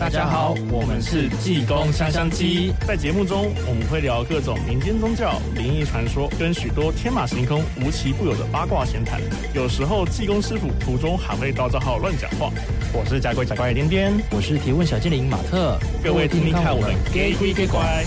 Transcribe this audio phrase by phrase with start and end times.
[0.00, 2.72] 大家好，我们是济公香香鸡。
[2.88, 9.20] 在节目中，我们会聊各种民间宗教、灵异传说，跟许多天马行空、无奇不有的八卦闲谈。
[9.52, 12.50] 有时候，济公师傅途中还会到账号乱讲话。
[12.94, 15.78] 我是甲鬼甲怪的颠颠，我是提问小精灵马特。
[16.02, 18.02] 各位听听看，我们假鬼假怪。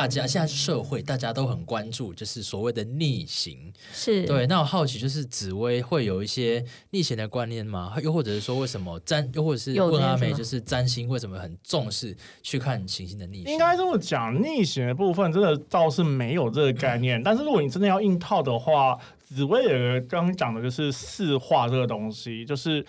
[0.00, 3.70] 大家现在是社会，大家都很关注，就是所谓的逆行。
[3.92, 4.46] 是对。
[4.46, 7.94] 那我好奇，就是紫薇会有一些逆行的观念吗？
[8.02, 9.30] 又或者是说，为什么占？
[9.34, 13.52] 又或者是问阿梅，就是占星为什么很重视去看行星的逆行？
[13.52, 17.20] 应该这么讲，逆行的部分真的倒是没有这个概念。
[17.20, 22.82] 嗯、 但是如果你真的要硬套的话，紫薇有刚刚讲的就是四化这个东西，就是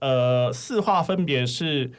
[0.00, 1.90] 呃，四化分别是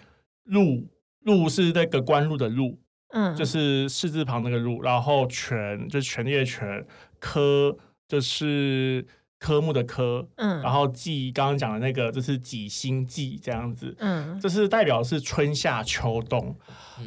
[0.43, 0.85] 路，
[1.23, 2.77] 路是那个官路的禄。
[3.09, 6.85] 嗯，就是士字旁那个禄，然后权就是权力的权，
[7.19, 7.75] 科
[8.07, 9.05] 就是
[9.39, 16.55] 科目的科，嗯，然后季刚刚讲的那个就是几星季这样子，嗯，这是代表是春夏秋冬。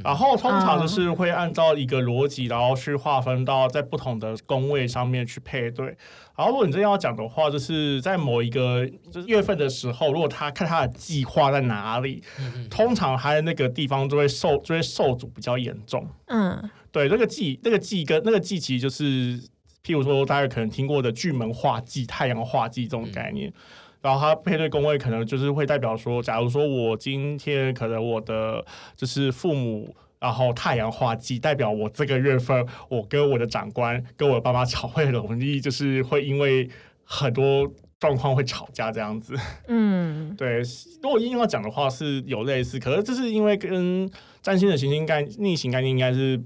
[0.03, 5.87] 然后通常就是会按照一个逻辑，然后去划分到在不同的宫位上面去配对。
[6.34, 12.25] 然后如果你真要讲的话，就是在某一个就是月份的时候，如果他看他的计划在哪里，
[12.71, 16.09] 通常他的那个地方就会受就会受阻比较严重。
[16.28, 19.39] 嗯，对，那个季那个季跟那个季其实就是，
[19.84, 23.52] 譬如说大家可能听过的巨门化忌、太阳化忌这种概念。
[24.00, 28.64] 然后它配对宫位可能就是会代表说，假如说我今天可能我的
[28.97, 36.69] 就是父母，然后太阳化忌，代表我这个月份我跟我的长官跟我的爸妈吵会很容易，就是会因为
[37.05, 39.36] 很多状况会吵架这样子。
[39.69, 40.62] 嗯，对。
[41.00, 44.10] 如果硬要讲的话是有类似，可是这是因为跟
[44.42, 46.42] 占星的行星概逆行概念应该是。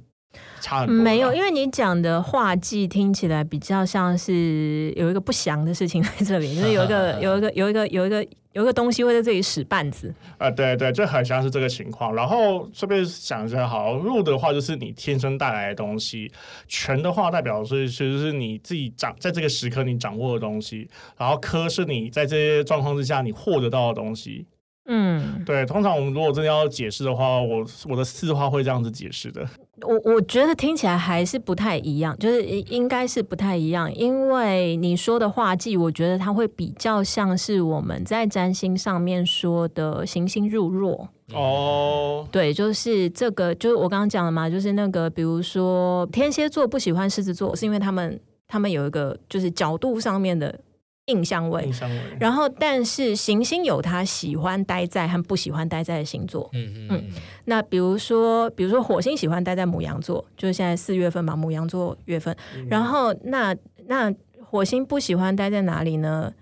[0.61, 10.09] 差很多没有，因为你讲的画技听起来比较像是有一个不祥的事情在这里， 就是有一个有一个有一个有一个有一个东西会在这里使绊子。
[10.39, 12.15] 啊、呃，对对，就很像是这个情况。
[12.15, 16.31] 然后顺便想一下，好，入的话就是你天生带来的东西，
[16.67, 20.89] 权的话代表是其实是你自己掌在这个时刻你掌握的东西，
[21.19, 24.47] 然后科是你在这些状况之下你获得到的东西。
[24.89, 29.45] 嗯，对，通常我们如果真的要解释的话，我我的四话会这样子解释的。
[29.83, 41.09] 我我觉得听起来还是不太一样，就是应该是不太一样，因为你说的画技，我觉得它会比较像是我们在占星上面说的行星入弱。
[41.35, 50.61] 哦，对，就是这个，就是我刚刚讲的嘛，就是那个，比如说天蝎座不喜欢狮子座，是因为他们他们有一个就是角度上面的。
[51.07, 51.69] 印象位，
[52.19, 57.05] 然后但是行星有他喜欢待在和不喜欢待在的星座，嗯嗯嗯。
[57.45, 62.37] 那比如说，比如说火星喜欢待在母羊座，就是现在四月份嘛，母羊座月份。
[62.57, 63.55] 嗯、然后那
[63.87, 64.13] 那
[64.45, 66.33] 火星不喜欢待在哪里呢？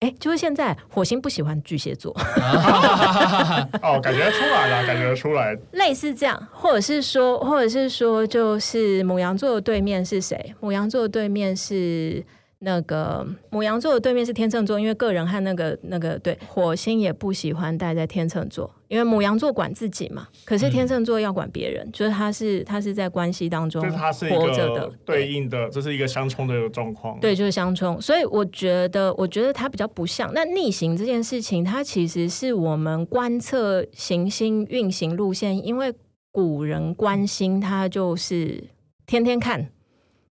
[0.00, 2.14] 哎，就是现在火星不喜欢巨蟹座。
[3.82, 5.54] 哦，感觉出来了，感觉出来。
[5.72, 10.54] 类似这样，或者是说，或者是说，就是母羊座的对面是谁？
[10.60, 12.24] 母羊座的对面是。
[12.58, 30.32] 那个母羊座的对面是天秤座，因为个人和那个那个对火星也不喜欢待在天秤座，因为母羊座管自己嘛，可是天秤座要管别人，嗯、就是他是他是在关系当中活着的，对应的，这是一个相冲的状况，对，就是相冲，所以我觉得我觉得它比较不像。
[30.32, 35.92] 那逆行这件事情，它其实是我们观测行星运行路线，因为
[36.32, 38.64] 古人关心，他就是
[39.06, 39.68] 天天看。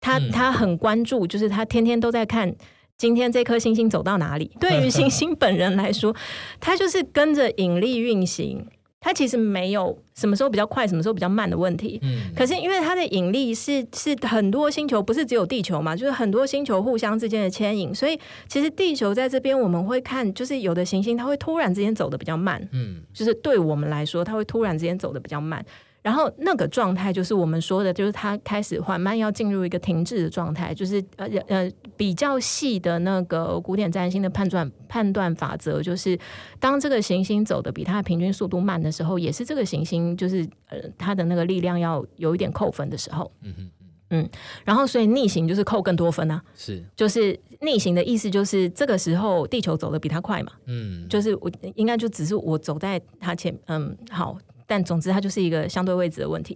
[0.02, 2.54] 他他很关注，就是他天天都在看
[2.98, 4.52] 今天这颗星星走到哪里。
[4.60, 6.16] 对于星星本人来说，
[6.60, 8.66] 他就是跟着引力运行，
[9.00, 12.00] 他其实没有什么时候比较快，什么时候比较慢的问题。
[12.02, 22.62] 嗯，可是因为它的引力是是很多星球，不是只有地球嘛，就是很多星球互相之间的牵引，所以其实地球在这边我们会看，就是有的行星它会突然之间走的比较慢。
[22.74, 25.66] 嗯，就是对我们来说，它会突然之间走的比较慢。
[26.02, 36.18] 然后那个状态就是我们说的，就是它开始缓慢要进入一个停滞的状态，就是呃呃比较细的那个古典占星的判断判断法则，就是
[36.60, 43.30] 当这个行星走的比它的平均速度慢的时候，也是这个行星就是呃它的那个力量要有一点扣分的时候。
[43.42, 43.72] 嗯嗯
[44.12, 44.30] 嗯，
[44.66, 54.38] 然后所以逆行就是扣更多分啊，是就是逆行的意思就是这个时候地球走的比它快嘛，嗯，就是我应该就只是我走在它前，嗯，好。
[54.70, 56.56] 但总之，它就是一个相对位置的问题。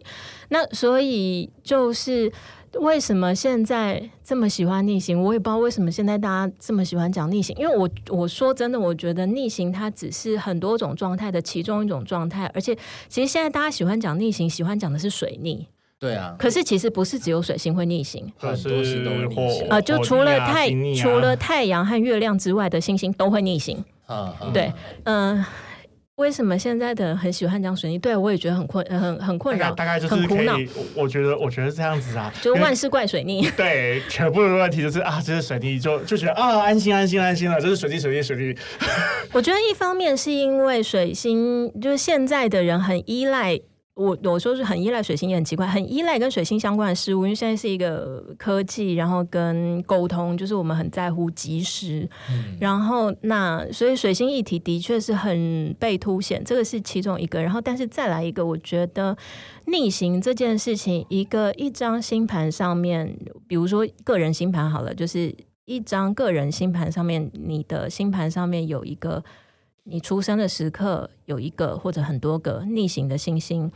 [0.50, 2.32] 那所以就是
[2.80, 5.20] 为什么现在这么喜欢逆行？
[5.20, 7.56] 我也不知道为什么现在大家这么喜欢讲逆行。
[7.58, 12.46] 因为我我说真的，我觉得逆行它只是很多种状态的其中一种状态。
[12.54, 12.76] 而且，
[13.10, 15.68] 其实现在大家喜欢讲逆行，喜欢讲的是水逆。
[15.98, 16.36] 对啊。
[16.38, 19.68] 可是其实不是只有水星会逆行，很多星都会逆行。
[19.70, 23.84] 啊，就除了太除了太阳和月亮之外的星星都会逆行。
[24.06, 24.72] 啊，对，
[25.06, 25.44] 嗯。
[26.18, 27.98] 为什么现在的人很喜欢讲水逆？
[27.98, 30.56] 对我也觉得很困，很很困扰，大概就是很苦恼。
[30.94, 33.50] 我觉得，我觉得这样子啊，就万事怪水逆。
[33.58, 38.56] 对，全部的问题就是啊，这是水逆，就就觉得啊，安心安心安心了，这是水逆水逆水逆。
[39.32, 43.60] 我觉得一方面是因为水星，就是现在的人很依赖。
[43.96, 57.40] 我我说是很依赖水星也很奇怪，很依赖跟水星相关的事物，因为现在是一个科技，然后跟沟通，就是我们很在乎及时，嗯、然后那所以水星议题的确是很被凸显，这个是其中一个。
[57.40, 59.16] 然后但是再来一个，我觉得
[59.68, 63.16] 逆行这件事情，一个一张星盘上面，
[63.48, 65.32] 比如说个人星盘好了，就是
[65.66, 69.24] 一张个人星盘上面，你的星盘上面有一个。
[69.86, 73.70] 你出生的时刻有一个或者很多个逆行的星星，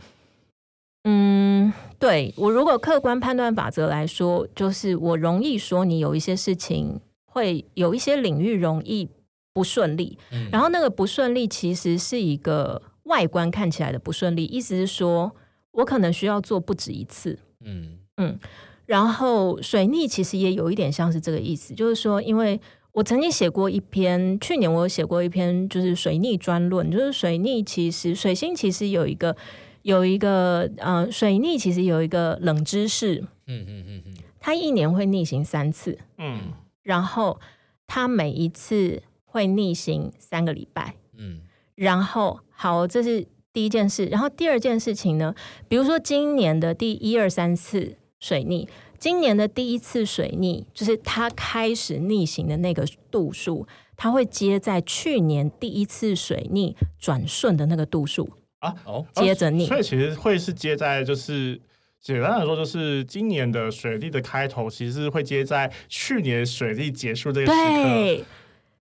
[1.04, 9.08] 嗯，对，我如果客观判断法则来说，就是我容易说你有一些事情会有一些领域容易
[9.52, 15.30] 不顺利，嗯，然后那个不顺利其实是一个外观看起来的不顺利，意思是说
[15.72, 17.98] 我可能需要做不止一次，嗯。
[18.16, 18.38] 嗯，
[18.86, 22.58] 然后水逆其实也有一点像是这个意思，就是说因为。
[22.98, 29.36] 我曾经写过一篇，去年我有写过一篇，就是水逆专论，就是水逆其实水星其实有一个
[29.82, 36.40] 有一个呃，水逆其实有一个冷知识，嗯嗯嗯嗯，它一年会逆行三次，嗯，
[36.82, 37.38] 然后
[37.86, 41.38] 它每一次会逆行三个礼拜，嗯，
[41.76, 45.32] 然后好，这是第一件事，然后第二件事情呢，
[45.68, 48.68] 比如说今年的第一二三次水逆。
[48.98, 53.66] 今年的第一次水逆，就是它开始逆行的那个度数，
[53.96, 58.28] 它会接在去年第一次水逆转顺的那个度数。
[58.58, 61.60] 啊，哦，接着逆，所以其实会是接在，就是
[62.00, 68.24] 简单来说，就是今年的水逆的开头，其实是会接在去年水逆结束这个时刻，对，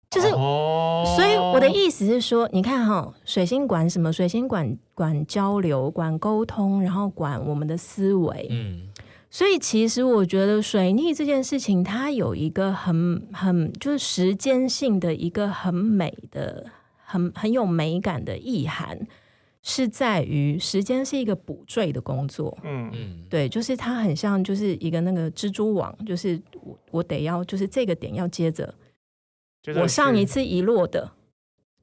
[0.08, 4.10] 就是，哦，所以我的意思是说，你看哈，水星管什么？
[4.10, 8.88] 水星管管交流、管沟通，然后管我们的思维，嗯。
[9.32, 16.66] 所以，其实我觉得水逆这件事情，它有一个很很就是时间性的一个很美的、
[17.04, 19.06] 很很有美感的意涵，
[19.62, 22.58] 是在于时间是一个补缀的工作。
[22.64, 28.74] 嗯嗯，对，就是它很像就是一个那个蜘蛛网，就是我我得要就是这个点要接着
[29.76, 31.12] 我上一次遗落的。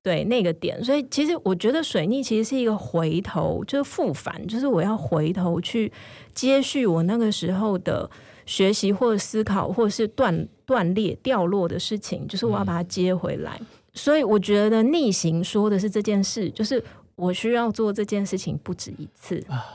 [0.01, 5.91] 对那个点，所以其实我觉得水逆其实是一个回头，就是复返，就是我要回头去
[6.33, 8.09] 接续我那个时候的
[8.45, 13.57] 学习或者思考，或者是断断裂掉落的事情，就是我要把它接回来。
[13.59, 16.81] 嗯、所以我觉得逆行说的是这件事，就是
[17.15, 19.65] 我需要做这件事情不止一次啊。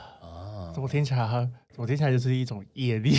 [0.81, 3.17] 我听起来我听起来就是一种业力，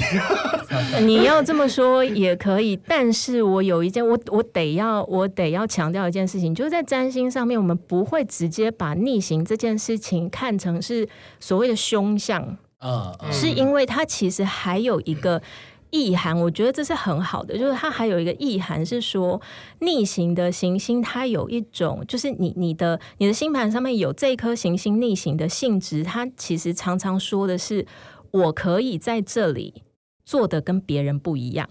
[1.03, 11.09] 你要这么说也可以，但是我有一件，我我得要我得要强调一件事情，就是在占星上面，我们不会直接把逆行这件事情看成是
[11.39, 15.41] 所谓的凶相啊，是因为它其实还有一个
[15.89, 19.41] 意涵，我觉得这是很好的，就是它还有一个意涵是说，
[19.79, 27.83] 逆行的行星它有一种，就是你你的你的星盘上面有这颗行星逆行的性质，它其实常常说的是。
[28.33, 29.83] 我可以在这里
[30.25, 31.69] 做的跟别人不一样。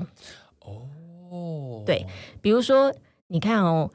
[0.61, 2.07] 哦，对，
[2.41, 2.95] 比如说
[3.29, 3.91] 你看哦，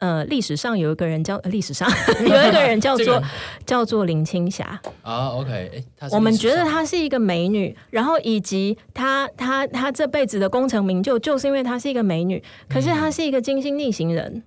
[0.00, 1.88] 呃，历史上有一个人叫历史上
[2.20, 3.22] 有一个人叫做、这个、
[3.64, 14.42] 叫做林青霞啊，OK，我们觉得她是一个美女，然后以及她她她这辈子的功成名就，就是因为她是一个美女，可是她是一个金星逆行人。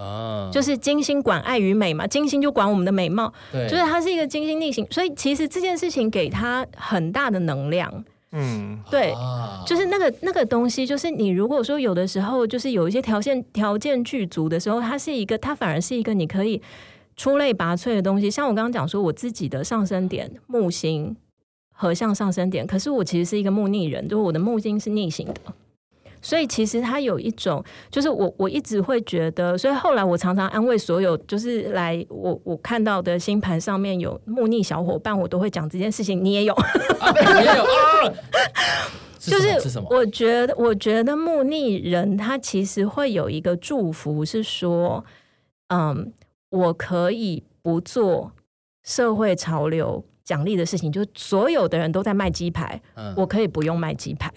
[0.00, 16.62] 啊，就是金星管爱与美嘛，金星就管我们的美貌，对，就是它是一个金星逆行，所以其实这件事情给他很大的能量，嗯，对，啊、就是那个那个东西，就是你如果说有的时候就是有一些条件条件具足的时候，它是一个，它反而是一个你可以
[17.16, 18.30] 出类拔萃的东西。
[18.30, 21.14] 像我刚刚讲说，我自己的上升点木星
[21.72, 25.34] 合向上升点，可是我其实是一个木逆人，就是我的木星是逆行的。
[26.22, 36.22] 所以其实他有一种，就是我我一直会觉得，所以后来我常常安慰所有，就是来我我看到的星盘上面有木逆小伙伴，我都会讲这件事情。
[36.24, 38.12] 你也有，你也有啊？
[39.20, 45.04] 就是我觉得，我觉得木逆人他其实会有一个祝福，是说，
[45.68, 46.10] 嗯，
[46.48, 48.32] 我可以不做
[48.82, 54.32] 社会潮流奖励的事情，就所有的人都在卖鸡排，嗯、我可以不用卖鸡排。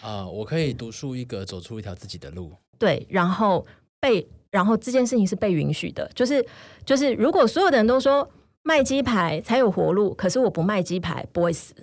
[0.00, 2.52] 啊，我可以独树一格，走出一条自己的路。
[2.78, 3.66] 对，然后
[4.00, 6.44] 被，然后这件事情是被允许的，就是
[6.84, 8.28] 就是，如果所有的人都说
[8.62, 11.74] 卖鸡排才有活路，可是我不卖鸡排不会死，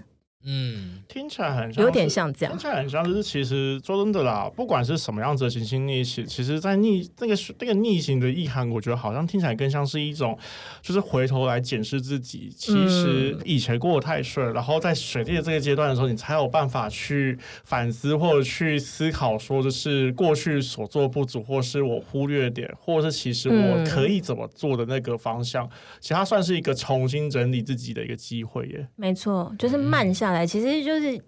[0.45, 10.37] 嗯，听起来很像，有点像这样，听起来很像，就是其实说真的啦，不管是什么样子的行星逆行，其实在逆那个那个逆行的意涵，我觉得好像听起来更像是一种，
[10.81, 28.87] 就是回头来检视自己，其实以前过得太顺，然后在水逆的这个阶段的时候，你才有办法去反思或者去思考，说就是过去所做不足，或是我忽略点，或者是其实我可以怎么做的那个方向，其实它算是一个重新整理自己的一个机会耶。
[28.95, 31.21] 没错，就是慢下来，其实就是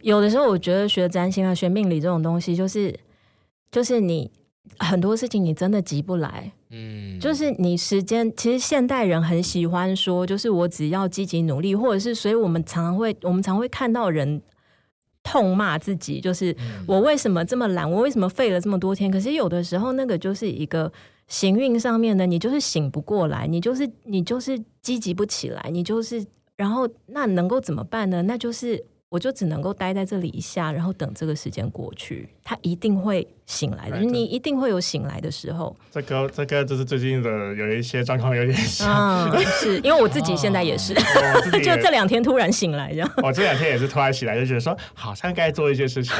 [0.00, 2.98] 有的时候，我觉得学占星啊、学命理这种东西，就是
[3.70, 4.30] 就是你
[4.78, 14.40] 很多事情你真的急不来，嗯，就是你时间，其实现代人很喜欢说，就是我只要积极努力，或者是，所以我们常常会，我们常会看到人
[15.22, 19.10] 痛骂自己，就是我为什么这么懒，我为什么废了这么多天？
[19.10, 20.90] 可是有的时候，那个就是一个
[21.28, 26.24] 行运上面的，你就是醒不过来，你就是你就是积极不起来，你就是。
[26.60, 28.20] 然后那能够怎么办呢？
[28.24, 33.96] 那就是我就只能够待在这里一下，然后等这个时间过去，他一定会醒来的。
[33.96, 34.10] Right.
[34.10, 35.74] 你一定会有醒来的时候。
[35.90, 43.10] 这个这个就是最近的有一些状况有点像，嗯、 是因为我自己现在也是，哦、 就这两天突然醒来这样。
[43.22, 46.14] 我这两天也是突然醒来，就觉得说好像该做一些事情。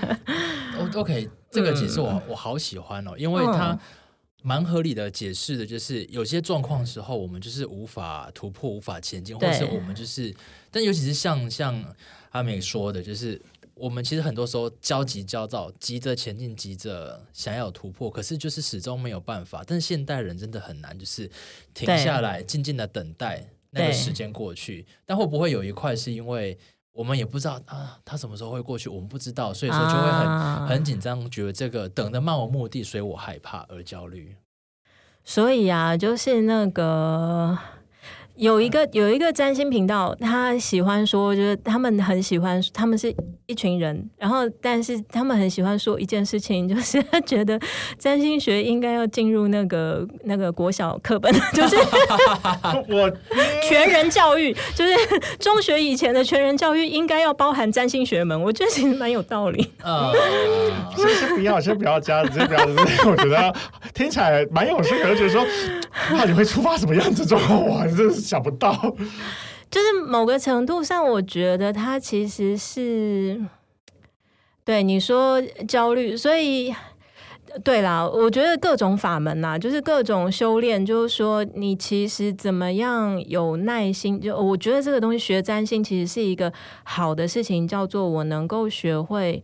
[0.94, 3.78] OK，这个解释我、嗯、我好喜欢哦，因为他。
[4.46, 10.32] 嗯蛮合理的解释的，就是有些状况时候，我们就是无法突破、无法前进，或者我们就是，
[10.70, 11.94] 但尤其是像像
[12.30, 13.42] 阿美说的，就是
[13.74, 19.64] 我们其实很多时候焦急、焦躁、急着前进、急着想要突破，可是就是始终没有办法。
[19.66, 21.28] 但是现代人真的很难，就是
[21.74, 24.86] 停下来，静静的等待那个时间过去。
[25.04, 26.56] 但会不会有一块是因为？
[26.96, 34.34] 我们也不知道啊，他什么时候会过去，我们不知道，所以说就会很、啊、很紧张，觉得这个等的漫无目的，所以我害怕而焦虑。
[35.22, 37.58] 所以啊，就是那个。
[38.36, 43.14] 有一个有一个占星频道，他喜欢说，就是他们很喜欢，他们是
[43.46, 47.58] 一群人，然后但是他们很喜欢说一件事情，就是他觉得
[47.98, 51.76] 占星学应该要进入那个 那个国小课本，就是
[52.88, 53.10] 我
[53.68, 54.92] 全人教育，就是
[55.38, 59.70] 中学以前的全人教育应该要包含占星学门，我觉得其实蛮有道理。
[59.82, 62.60] 啊、 uh, 先先不要，先不要加，先不要，
[63.10, 63.54] 我觉得
[63.94, 65.44] 听起来蛮有趣，可能觉得说，
[66.10, 67.68] 那你会触发什么样子状况？
[67.68, 68.20] 哇，真是。
[68.20, 68.72] 想不到，
[69.70, 73.40] 就是某个程度上，我觉得他其实是
[74.64, 76.74] 对你说焦虑，所以
[77.64, 86.52] 对啦，我觉得各种法门呐，就是各种修炼，就是说你其实怎么样有耐心，就我觉得这个东西学占星其实是一个
[86.84, 89.42] 好的事情，叫做我能够学会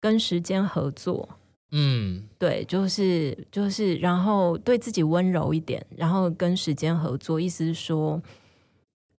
[0.00, 1.28] 跟时间合作。
[1.76, 7.40] 嗯，对，就是就是，然后对自己温柔一点，然后跟时间合作。
[7.40, 8.22] 意思是说，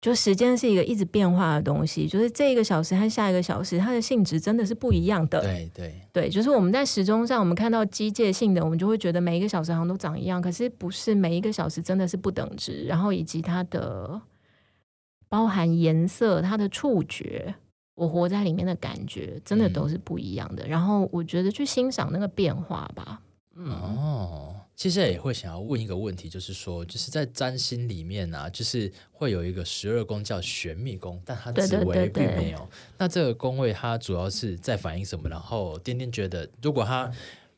[0.00, 5.40] 就时间是一个一直变化的东西，就是这一个小时和下一个小时，它的性质真的是不一样的。
[5.40, 14.20] 对对对，就是我们在时钟上，我们看到机械性的，我们就会觉得每一个小时好像都长一样，可是不是每一个小时真的是不等值，然后以及它的
[15.28, 17.56] 包含颜色，它的触觉。
[17.94, 20.64] 我活在里面的感觉，真的都是不一样的。
[20.66, 23.20] 嗯、然后我觉得去欣赏那个变化吧。
[23.56, 32.36] 嗯、哦，其实也会想要问一个问题，就是说，就是在占星里面啊，就是会有一个十二宫叫玄秘宫，但它紫微并没有。
[32.36, 32.66] 对对对对，
[32.98, 35.28] 那这个宫位它主要是在反映什么？
[35.28, 37.10] 然后颠颠觉得，如果它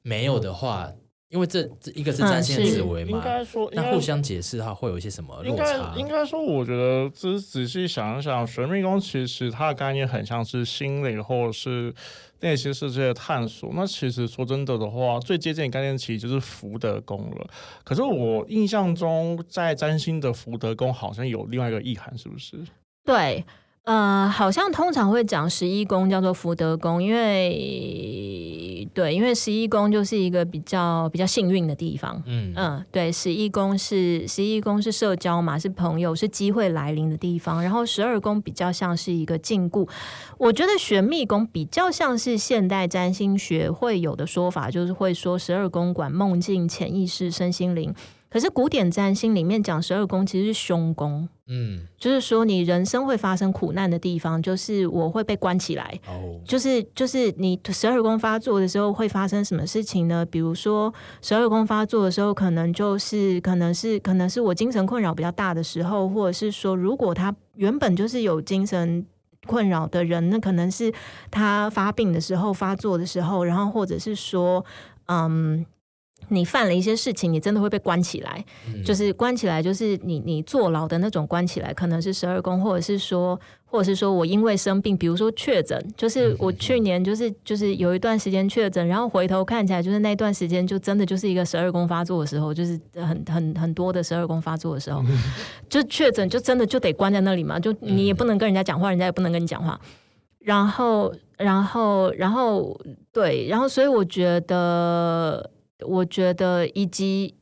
[0.02, 0.86] 没有的话。
[0.88, 5.92] 嗯因为这这一个是占星的紫微嘛，应该说，那互相解释它会有一些什么落差？
[5.96, 11.92] 应该说，我觉得仔仔细想一想，玄秘宫其实它的概念很像是心理或者是
[12.40, 13.72] 内心世界的探索。
[13.74, 17.46] 那其实说真的的话，最接近的概念其实就是福德宫了。
[17.82, 22.56] 可是我印象中，在占星的福德宫好像有另外一个意涵，是不是？
[23.04, 23.44] 对。
[23.86, 32.20] 呃，好像通常会讲十一宫叫做福德宫，因为对，因为十一宫就是一个比较比较幸运的地方。
[32.26, 37.62] 嗯嗯，对，十一宫是十一宫是社交嘛，是朋友，是机会来临的地方。
[37.62, 39.88] 然后十二宫比较像是一个禁锢。
[40.36, 47.94] 我觉得玄秘宫比较像是现代占星学会有的说法，就是会说十二宫管梦境、潜意识、身心灵。
[48.28, 60.26] 可是古典占星里面讲十二宫其实是凶宫，嗯，就是说你人生会发生苦难的地方，就是我会被关起来，哦，就是就是你十二宫发作的时候会发生什么事情呢？
[60.26, 60.92] 比如说
[61.22, 69.06] 十二宫发作的时候，可能就是可能是可能是我精神困扰比较大的时候，或者是说如果他原本就是有精神
[69.46, 70.92] 困扰的人，那可能是
[71.30, 74.64] 他发病的时候发作的时候，然后或者是说，
[75.06, 75.64] 嗯。
[76.28, 95.02] 你犯了一些事情，你真的会被关起来，嗯、就是关起来，就是你你坐牢的那种关起来，可能是十二宫，或者是说，或者是说我因为生病，比如说确诊，就是我去年就是就是有一段时间确诊，然后回头看起来，就是那段时间就真的就是一个十二宫发作的时候，就是很很很多的十二宫发作的时候，
[95.68, 99.80] 就确诊就真的就得关在那里嘛，就你也不能跟人家讲话，人家也不能跟你讲话，
[100.40, 102.80] 然后然后然后
[103.12, 105.50] 对，然后所以我觉得。
[105.84, 107.34] 我觉得，以及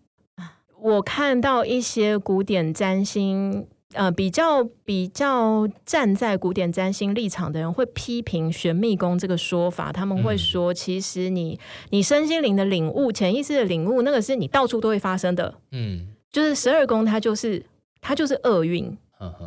[0.81, 9.93] 我看到一些古典占星，呃，比较比较站在古典占星立场的人，会批评玄秘宫这个说法。
[9.93, 11.59] 他们会说，其实你
[11.91, 15.55] 你身心灵的领悟、潜意识的领悟，那个是你到处都会发生的。
[15.71, 17.65] 嗯，就是十二宫，它就是
[18.01, 18.95] 它就是厄运，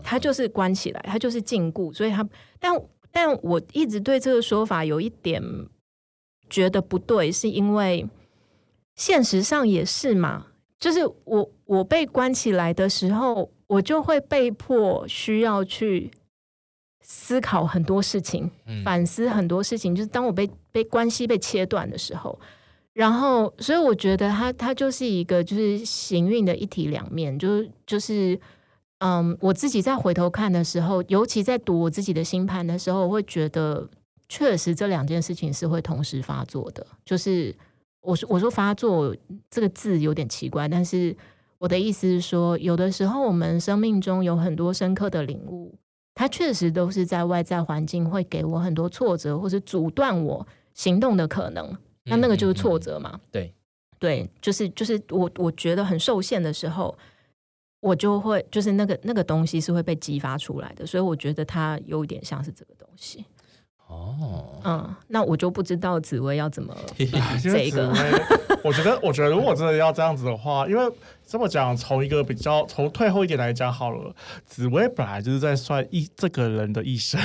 [0.02, 1.94] 它就是关起来，它就是禁锢。
[1.94, 2.28] 所以它，
[2.60, 2.74] 但
[3.12, 5.44] 但我一直对这个说法有一点
[6.50, 8.08] 觉得不对，是因为。
[8.98, 10.48] 现实上也是嘛，
[10.80, 16.10] 就是我我被关起来的时候，我就会被迫需要去
[17.02, 19.96] 思考很多事情，嗯、反思很多事情。
[19.96, 22.40] 就是当我被被关系被切断的时候，
[22.94, 28.40] 然后，所以我觉得它它就是一个就是行运的一体两面，就是就是
[28.98, 33.88] 嗯，我自己在回头看的时候，尤其在读我自己的星盘的时候，我会觉得
[34.28, 37.56] 确实这两件事情是会同时发作的，就是。
[38.02, 39.16] 我说我说发作
[39.50, 41.16] 这个字有点奇怪，但是
[41.58, 45.74] 我的意思是说，有的时候我们生命中有很多深刻的领悟，
[46.14, 51.76] 它确实都是在外在环境会给我很多挫折，或是阻断我行动的可能。
[52.06, 53.12] 那那个就是挫折嘛？
[53.14, 53.54] 嗯嗯嗯、对
[54.00, 56.98] 对，就是就是我我觉得很受限的时候，
[57.82, 63.26] 我就会就是那个那个东西是会被激发出来的，所以我觉得它有点像是这个东西。
[63.88, 66.76] 哦，嗯，那我就不知道紫薇要怎么
[67.42, 67.90] 这个。
[68.64, 70.84] 我觉得，我觉得如果真的要这样子的话，因为
[71.26, 74.14] 这么讲，从一个比较从退后一点来讲好了，
[74.46, 77.18] 紫薇本来就是在算一这个人的一生。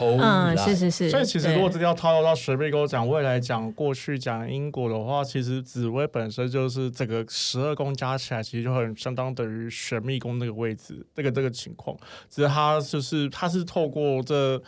[0.00, 1.10] 嗯，是是是。
[1.10, 11.96] 所以其实如果真的要套用到学妹跟我讲未来、讲过去、讲因果的话，其实紫薇本身就是这个十二宫加起来，其实就很相当等于玄秘宫那个位置，这个这个情况。
[12.30, 14.62] 只是他就是他是透过这。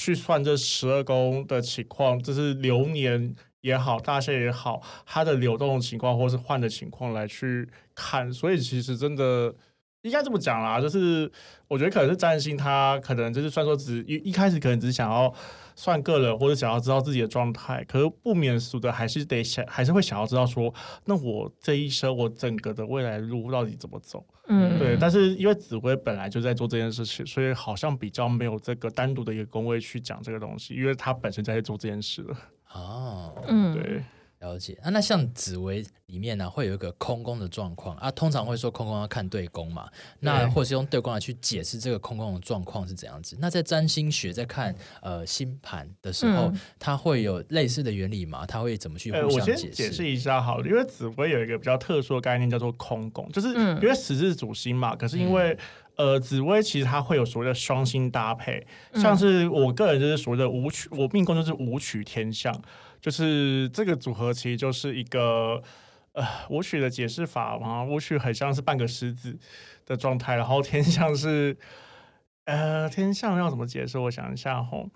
[0.00, 9.54] 去算这十二宫的情况，就是流年也好，大限也好，它的流动情况或是换的情况来去看，所以其实真的
[10.00, 11.30] 应该这么讲啦，就是
[11.68, 15.30] 我觉得可能是占星，他可能就是算说只一一开始可能只是想要
[15.76, 20.72] 算个人或者想要知道自己的状态，可是不免俗的还是得想，还是会想要知道说，
[21.04, 24.24] 那我这一生我整个的未来路到底怎么走？
[24.52, 32.36] 嗯，对，但是因为紫微本来就在做这件事情，所以好像比较没有这个单独的一个工位去讲这个东西，因为他本身在做这件事了。
[32.72, 34.02] 哦，嗯，对。
[34.40, 39.86] 了解啊，那像紫薇里面呢、啊，会有一个空宫的状况啊，通常会说空宫要看对宫嘛，
[40.20, 43.36] 那或是用对宫来去解释这个空宫的状况是怎样子。
[43.38, 48.46] 那在占星学在看呃星盘的时候，嗯、它会有类似的原理吗？
[48.46, 49.50] 它会怎么去互相解释？
[49.50, 55.52] 我先解释一下好了，因为紫薇有一个比较特殊的概念叫做空宫，就是因为十字主星嘛，可是因为、
[55.96, 62.58] 嗯、呃紫薇其实它会有所谓的双星搭配，像是我个人就是所谓的武曲，我命宫就是武曲天相。
[63.00, 65.62] 就是这个组合，其实就是一个
[66.12, 67.82] 呃，武曲的解释法嘛。
[67.82, 69.38] 武曲很像是半个狮子
[69.86, 71.56] 的状态，然后天象是
[72.44, 73.98] 呃，天象要怎么解释？
[73.98, 74.90] 我想一下吼。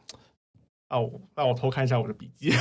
[0.91, 2.53] 哦，那我偷看一下我的笔记。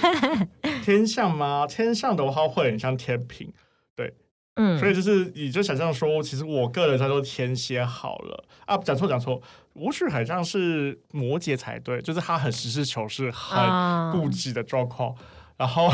[0.84, 1.66] 天象吗？
[1.66, 3.52] 天象的话会很像天平，
[3.96, 4.14] 对，
[4.54, 9.40] 嗯，所以就是你就想象说，其实我个人他都天蝎好了啊，讲错讲错。
[9.76, 15.12] 武曲好像是摩羯才对，就是他很实事求是、很固执的状况。
[15.12, 15.18] Uh.
[15.58, 15.90] 然后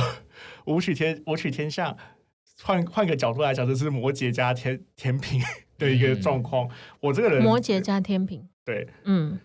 [0.65, 1.97] 武曲天武曲天下，
[2.63, 5.41] 换换个角度来讲，就是摩羯加天天平
[5.79, 6.67] 的一个状况。
[6.67, 9.39] 嗯、我这个人摩羯加天平，对，嗯。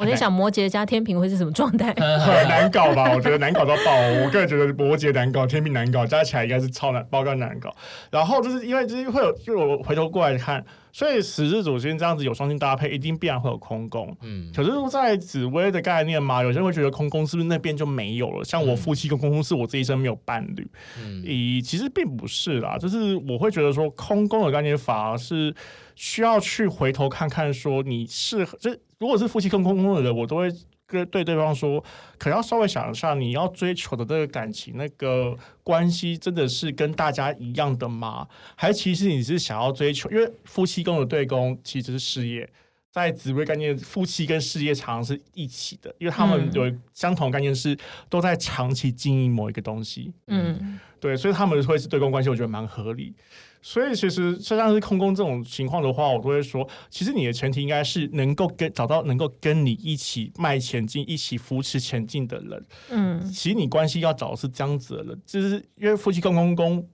[0.00, 1.92] 我在想摩羯加天平会是什么状态？
[2.18, 3.12] 很难搞吧？
[3.14, 3.94] 我觉得难搞到爆。
[4.24, 7.74] 我个人觉得摩羯难搞，天平难搞，加起来应该是超难，爆肝难搞。
[8.10, 14.16] 然后就是因为就是会有，就我回头过来看，所以十日主星这样子有双星搭配，一定必然会有空宫。
[14.22, 18.42] 嗯，可是在紫薇的概念嘛，有些人会觉得空宫是不是那边就没有了？
[18.42, 20.66] 像我夫妻跟空宫是我这一生没有伴侣。
[20.98, 25.54] 嗯，以其实并不是啦，就是我会觉得说空宫的概念反而是
[25.94, 28.74] 需要去回头看看，说你适合就。
[29.00, 30.52] 如果是夫妻空空空的人，我都会
[30.86, 31.82] 跟对对方说，
[32.18, 35.34] 可能要稍微想一下，你要追求的这个感情、那个
[35.64, 38.28] 关系，真的是跟大家一样的吗？
[38.54, 40.10] 还是其实你是想要追求？
[40.10, 42.46] 因为夫妻宫的对宫其实是事业，
[42.90, 47.74] 在紫微概念，夫妻跟事业常常是一起的，因为他们有相同概念，是
[48.10, 50.12] 都在长期经营某一个东西。
[50.26, 53.14] 嗯，对，所以他们会是对宫关系，我觉得蛮合理。
[53.62, 62.66] 所以其实就像是空宫这种情况的话，我都会说，其实你的前提应该是能够跟找到能够跟你一起迈前进、一起扶持前进的人。
[62.90, 66.88] 嗯，其实你关系要找的是这样子的人，就是因为夫妻宫宫宫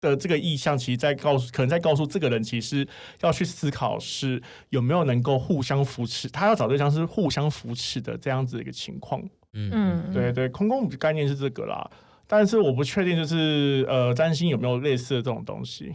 [0.00, 2.86] 的这个意向，其实在告诉，可能在告诉这个人，其实
[3.20, 9.20] 要去思考是有没有能够互相扶持，他要找对象是互相扶持的这样子的一个情况。
[9.54, 11.90] 嗯，对对，空宫的概念是这个啦，
[12.26, 15.94] 但是我不确定就是呃，占星有没有类似的这种东西。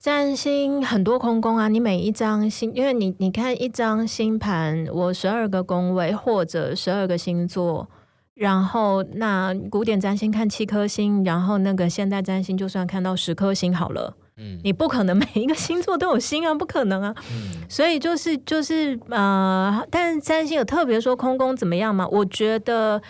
[0.00, 7.86] 占星很多空宫啊，你每一张星，因为你你看一张星盘，我十二个宫位或者十二个星座，
[8.32, 22.08] 然后那古典占星看七颗星，然后那个现代占星就算看到十颗星好了，嗯，你不可能每一个星座都有星啊，不可能啊，嗯，所以就是就是呃，但是占星有特别说空宫怎么样吗？
[22.10, 23.00] 我觉得。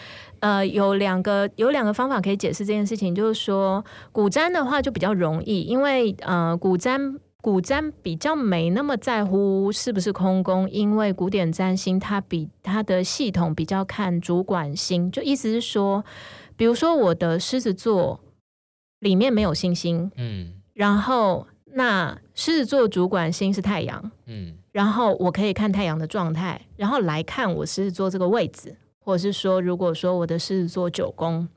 [0.40, 16.03] 呃，有两个有两个方法可以解释这件事情，就是说古占的话就比较容易，因为呃古占古占比较没那么在乎是不是空宫，因为古典占星它比它的系统比较看主管星，就意思是说，
[16.57, 18.19] 比如说我的狮子座
[19.01, 28.75] 里面没有星星，嗯，然后那狮子座主管星是太阳，嗯，然后我可以看太阳的状态，然后来看我狮子座这个位置。
[29.03, 31.49] 或者是说，如果说我的狮子座九宫，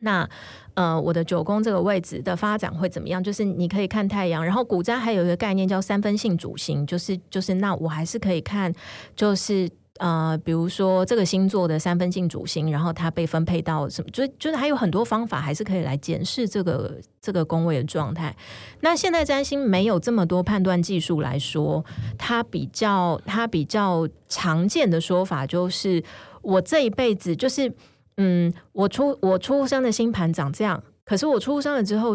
[0.00, 0.28] 那
[0.74, 3.22] 呃，我的九宫这个位置的发展会怎么样？
[3.22, 8.72] 就是你可以看太阳，然后古占还有一个概念叫三分性主星，就是就是那我还是可以看，
[9.14, 9.70] 就是
[10.00, 14.10] 呃，比如说这个星座的三分性主星，然后它被分配到什么？
[14.10, 18.34] 就就是还有很多方法，还是可以来检视这个这个宫位的状态。
[18.80, 21.84] 那现在占星没有这么多判断技术来说，
[22.18, 26.02] 它比较它比较常见的说法就是。
[26.42, 27.70] 我这一辈子就是，
[28.16, 32.14] 嗯，我出我出生的星盘长这样，可是我出生了之后，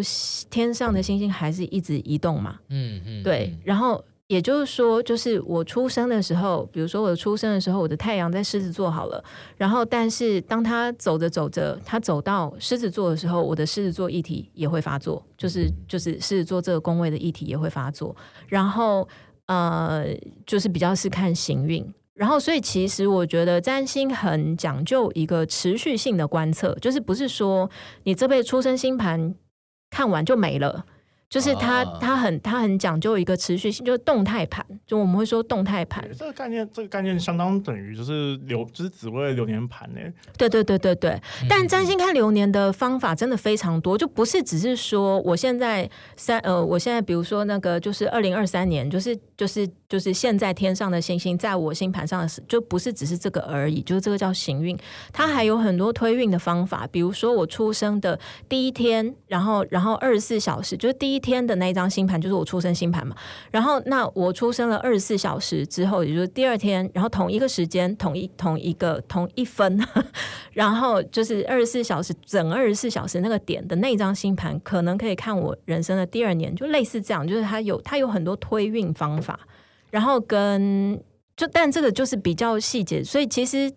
[0.50, 3.56] 天上的星星还是一直移动嘛，嗯嗯，对。
[3.64, 9.24] 然后也就是说，就是我出生的时候，比如说我出生的时候，我的太阳在狮子座好了，
[9.56, 18.16] 然后但是当他走着走着，他走到狮子座的时候，我的狮子座议题也会发作，就是就是狮子座这个宫位的议题也会发作，
[18.48, 19.08] 然后
[19.46, 20.06] 呃，
[20.46, 21.94] 就是比较是看行运。
[22.16, 27.70] 然后，所以其实我觉得占星很讲究一个持续性的观测，就是不是说
[28.06, 29.36] 你这辈子出生星盘
[29.90, 30.86] 看完就没了。
[31.28, 36.08] 就是它，它很，它很讲究一个持续性，就是动态盘，就我们会说动态盘。
[36.18, 40.00] 这个概念，这个概念相当等于就是流，就是紫微流年盘呢。
[40.38, 41.20] 对对对对对。
[41.50, 54.78] 但占星看流年的方法真的非常多，就不是只是说我现在三呃，我现在比如说那个就是二零二三年，就是就是就是现在天上的星星在我星盘上的，就不是只是这个而已，就是这个叫行运。
[55.12, 61.25] 它还有很多推运的方法，比如说我出生的第一天，然后然后二十四小时，就是第一。
[61.26, 63.16] 天的那一张星盘就是我出生星盘嘛，
[63.50, 69.84] 然后那我出生了二十四小时之后，也就是第二天，然后同一个时间，同一同一个同一分，
[70.54, 79.40] 然后就是二十四小时整二十四小时那个点的那一张星盘，可能可以看我人生的第二年，就类似这样，就是它有它有很多推运方法，
[79.90, 81.02] 然后跟
[81.36, 83.72] 就但这个就是比较细节，所以其实。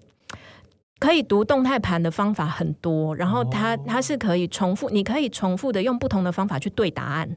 [0.99, 7.37] 可以读动态盘的方法很多，然后它它是可以重复，你可以重复的用不同的方法去对答案。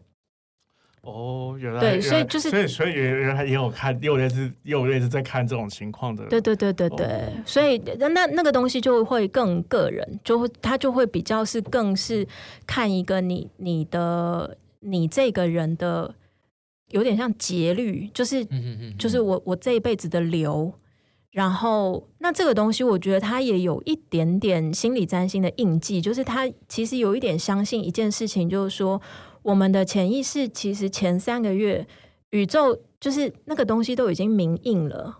[1.03, 6.25] 哦，原来对，所以就是所以所以原来也有看，也有类似也有类似在看这种情况的。
[6.25, 12.27] 对对对对对，哦、所以那那个东西就会更个人，就会它就会比较是更是
[12.67, 16.13] 看一个你你的你这个人的
[16.89, 18.45] 有点像节律，就是
[18.97, 20.71] 就是我我这一辈子的流。
[21.31, 29.01] 然后，那这个东西，我觉得它也有一点点心理占星的印记，就是它其实有一点相信一件事情，就是说，
[29.41, 31.87] 我们的潜意识其实前三个月，
[32.31, 35.19] 宇宙就是那个东西都已经明印了，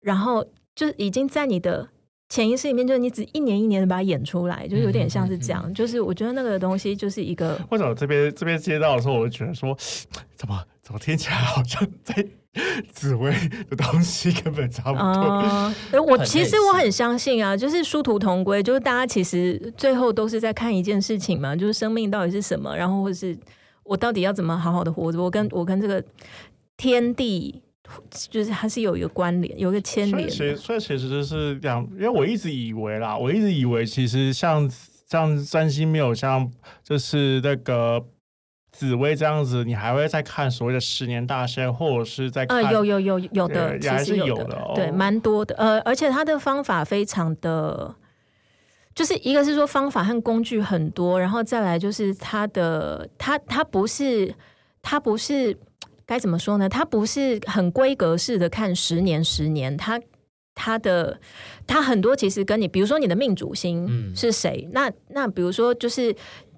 [0.00, 1.90] 然后就已经在你的
[2.28, 5.72] 潜意识里面，就是你只一年一年的把它演出来，就有点像是这样。
[5.72, 9.78] 就是我觉得那个东西就是一个，或者我这边这边接到的时候，我就觉得说，
[10.34, 12.26] 怎么怎么听起来好像在。
[12.92, 13.32] 紫薇
[13.68, 15.72] 的东西根本差不多。
[15.92, 23.36] Uh, 我其实我很相信啊，就是殊途同归，就是大家其实最后都是在看一件事情嘛，就是生命到底是什么，然后或是
[23.82, 26.02] 我到底要怎么好好的活着，我跟我跟这个
[26.76, 27.60] 天地，
[28.30, 30.30] 就是还是有一个关联，有一个牵连。
[30.30, 34.70] 所以，所以其实就是这样，因为我一直以为啦，我一直以为其实像
[35.08, 36.48] 像占星没有像
[36.84, 38.04] 就是那个。
[38.76, 42.58] 紫薇这样子，你还会再看所谓的十年大限，或者是在看？
[42.58, 45.54] 呃，有有有有的，也还是有的，哦，对，蛮多的。
[45.54, 47.94] 呃，而且他的方法非常的，
[48.92, 54.34] 就是一个是说方法和工具很多，然后再来就是他的，他他不是
[54.82, 55.56] 他不是
[56.04, 56.68] 该怎么说呢？
[56.68, 60.00] 他不是很规格式的看十年十年，他
[60.52, 61.16] 他的
[61.64, 64.64] 他很多其实跟你，比如说你的命主星是谁？
[64.66, 66.12] 嗯、那那比如说就是。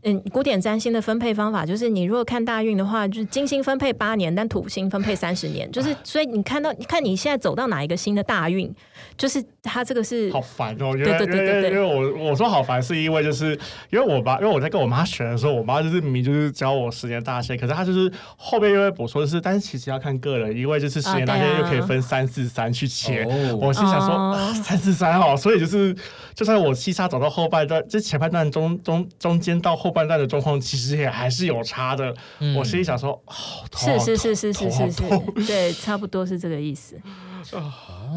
[0.08, 8.72] 嗯，古典占星的分配方法就是，你如果看大运的话，就是金星分配八年，但土星分配三十年，就是所以你看到，你看你现在走到哪一个新的大运，
[9.18, 13.58] 就是他这个是好烦哦，对对对对对，因为我我说好烦，是因为就是
[13.90, 25.92] 因为我爸，因为我在跟我妈学的时候，我妈就是明明就是教我十年大限，可是她就是后面又会补说的是，但是其实要看个人，因为就是十年大限又可以分三四三去切，哦、我心想说、哦啊、三四三哦，所以就是
[26.32, 29.95] 就算我七杀走到后半段，就前半段中中中间到后。
[29.96, 33.32] 半蛋的状况其实也还是有差的，嗯、我心里想说，哦，
[33.74, 35.02] 是是是是是是是，
[35.46, 37.00] 对，差不多是这个意思，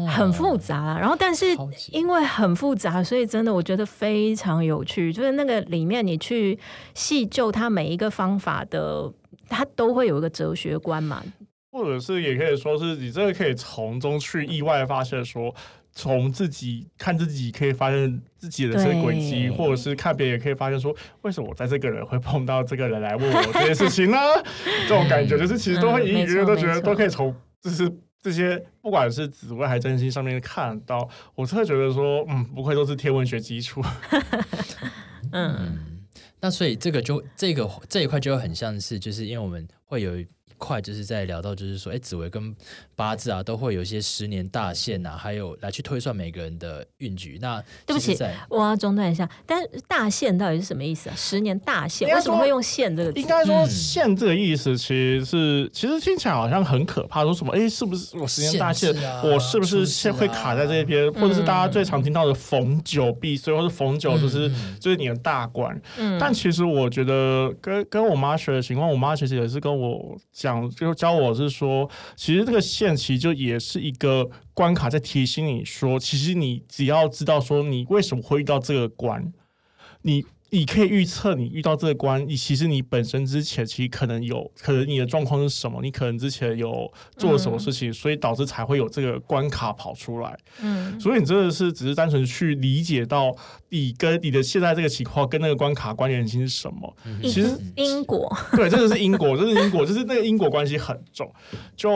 [0.06, 0.98] 很复杂。
[1.00, 1.46] 然后，但是
[1.90, 5.10] 因为很复杂，所以真的我觉得非常有趣。
[5.10, 6.58] 就是那个里面你去
[6.92, 9.10] 细究它每一个方法的，
[9.48, 11.22] 它都会有一个哲学观嘛，
[11.70, 15.54] 或者是也可以说是你真的可以从中去意外发现说。
[15.92, 24.16] 从自己看自己，可以发现自己的这个轨迹，或者是看别人也可以发现说，为什么我在这个人会碰到这个人来问我这件事情呢？
[24.86, 33.82] 这种感觉就是其实都会隐隐约约都觉得都可以从就是这些不管是紫微还是占星上面看到，我真的觉得说，嗯，不愧都是天文学基础。
[35.32, 36.06] 嗯，
[36.40, 40.12] 那所以这个就这个这一块就很像是，就是因为我们会有。
[40.60, 42.54] 块就是在聊到，就是说，哎，紫薇跟
[42.94, 47.38] 八字啊，都会有一些十年大限啊，还有来去推算每个人的运局。
[47.40, 48.16] 那对不起，
[48.50, 49.28] 我要中断一下。
[49.46, 51.16] 但是大限到底是什么意思啊？
[51.16, 53.18] 十年大限为什么会用限这个字？
[53.18, 57.24] 应该说限这个意思，其实是其实听起来好像很可怕。
[57.24, 57.52] 说什么？
[57.54, 58.94] 哎，是不是我十年大限？
[59.02, 61.08] 啊、我是不是先会卡在这边？
[61.08, 65.80] 啊、或者是大家最常听到的逢九必衰，或者逢九就是、嗯、就是你的大关。
[65.96, 70.49] 嗯、但其实我觉得跟跟我妈学的情况，我妈其实也是跟我讲。
[70.52, 79.32] 讲就教我是说，其实这个线其实就也是一个关卡，在提醒你说，其实你只要知道说你为什么会遇到这个关，
[80.02, 80.24] 你。
[80.52, 85.80] 你可以预测你遇到这个关，你其实你本身之前其实可能有，可能你的状况是什么？
[85.80, 90.36] 你可能之前有做了什么事情，嗯、所以导致才会有这个关卡跑出来。
[90.60, 93.32] 嗯，所以你真的是只是单纯去理解到
[93.68, 96.96] 你跟你的现在这个情况跟那个关卡关联性是什么？
[97.04, 101.32] 嗯、其实因果 对，这个是因果，这是因果，就是那个因果关系很重。
[101.76, 101.90] 就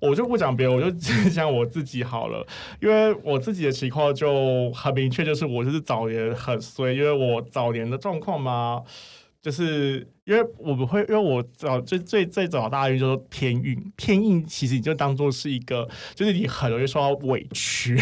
[0.00, 0.90] 我就不讲别人，我就
[1.28, 2.46] 讲我自己好了，
[2.80, 7.81] 因为我自己的情况就很明确，就是我就是早年很衰，因为我早年。
[7.90, 8.82] 的状况吗？
[9.40, 17.98] 就是因为我们会，因为我早最最最早大运就是偏运，偏运其实你就当做是一个，就是你很容易受到委屈。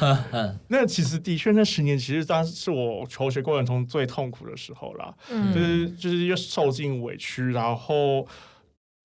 [0.68, 8.26] 那其实的确，那十年其实当时是我求学过程中最痛苦的时候了，嗯、就是就是又受尽委屈，然后。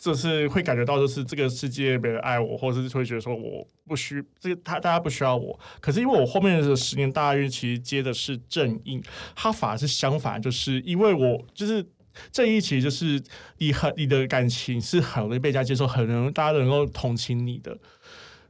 [0.05, 5.59] 就是会感觉到，就是这个世界没人爱我，或者是会觉得说我不需这个他大家不需要我。
[5.81, 9.01] 可是因为我后面的十年大运其实接的是正印，
[9.35, 11.83] 它反而是相反，就是因为我就是
[12.31, 13.19] 正印，其实就是
[13.57, 17.75] 你很你的感情是很容易被大家接受，很容易大家都能够同情你的。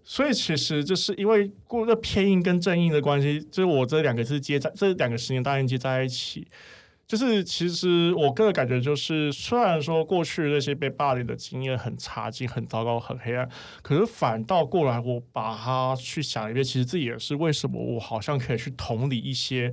[0.03, 6.45] 所以其实就是因为过这偏印跟正印的关系，就是我这两个是接在这两个十年大运接在一起。
[7.07, 13.47] 就是其实我个人感觉就是，虽然说过去那些被霸凌的经验很差劲、很糟糕、很黑暗，
[13.83, 19.71] 可是反倒过来，我把它去想一遍，其实这也是为什么我好像可以去同理一些，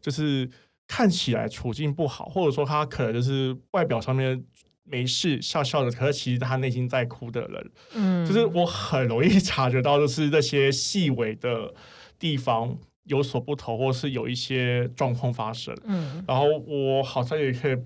[0.00, 0.50] 就是
[0.88, 4.44] 看起来处境不好，或者说他可能就是外表上面
[4.82, 11.72] 没事笑笑的，可是其实他内心在哭的人，嗯，就是我很容易察觉到，就是那些细微的
[12.18, 12.76] 地方。
[13.04, 17.76] 有所不同，或是有一些状况发生，嗯，然后我好像也可以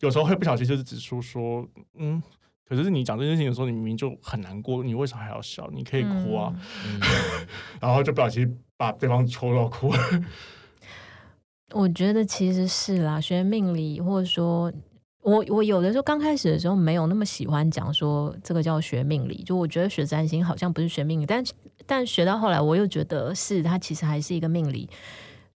[0.00, 1.66] 有时候会不小心就是指出说，
[1.98, 2.22] 嗯，
[2.64, 5.68] 可是你讲这件事情的时候，你明明就很难过，你为啥还要笑？
[5.72, 6.54] 你可以哭啊，
[6.86, 7.00] 嗯、
[7.80, 9.92] 然后就不小心把对方戳到哭。
[11.72, 14.72] 我觉得其实是啦，学命理或者说。
[15.22, 21.44] 我我有的时候刚开始的时候没有那么喜欢讲说这个叫学命理，就我觉得学占星好像不是学命理，但
[21.90, 24.88] 但学到后来我又觉得是它其实还是一个命理。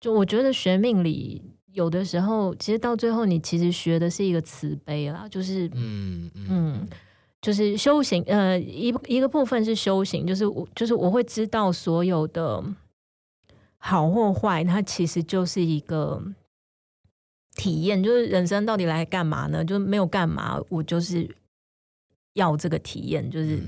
[0.01, 1.43] 就我觉得学命理
[1.73, 6.89] 有的时候其实到最后你其实学的是一个慈悲啦，就是嗯嗯，
[7.43, 12.65] 就是修行呃一一个部分是修行，就是我就是我会知道所有的
[13.77, 16.23] 好或坏，它其实就是一个。
[17.55, 19.63] 体验，就是人生到底来干嘛呢？
[19.63, 21.29] 就没有干嘛，我就是
[22.33, 23.61] 要这个体验，就是。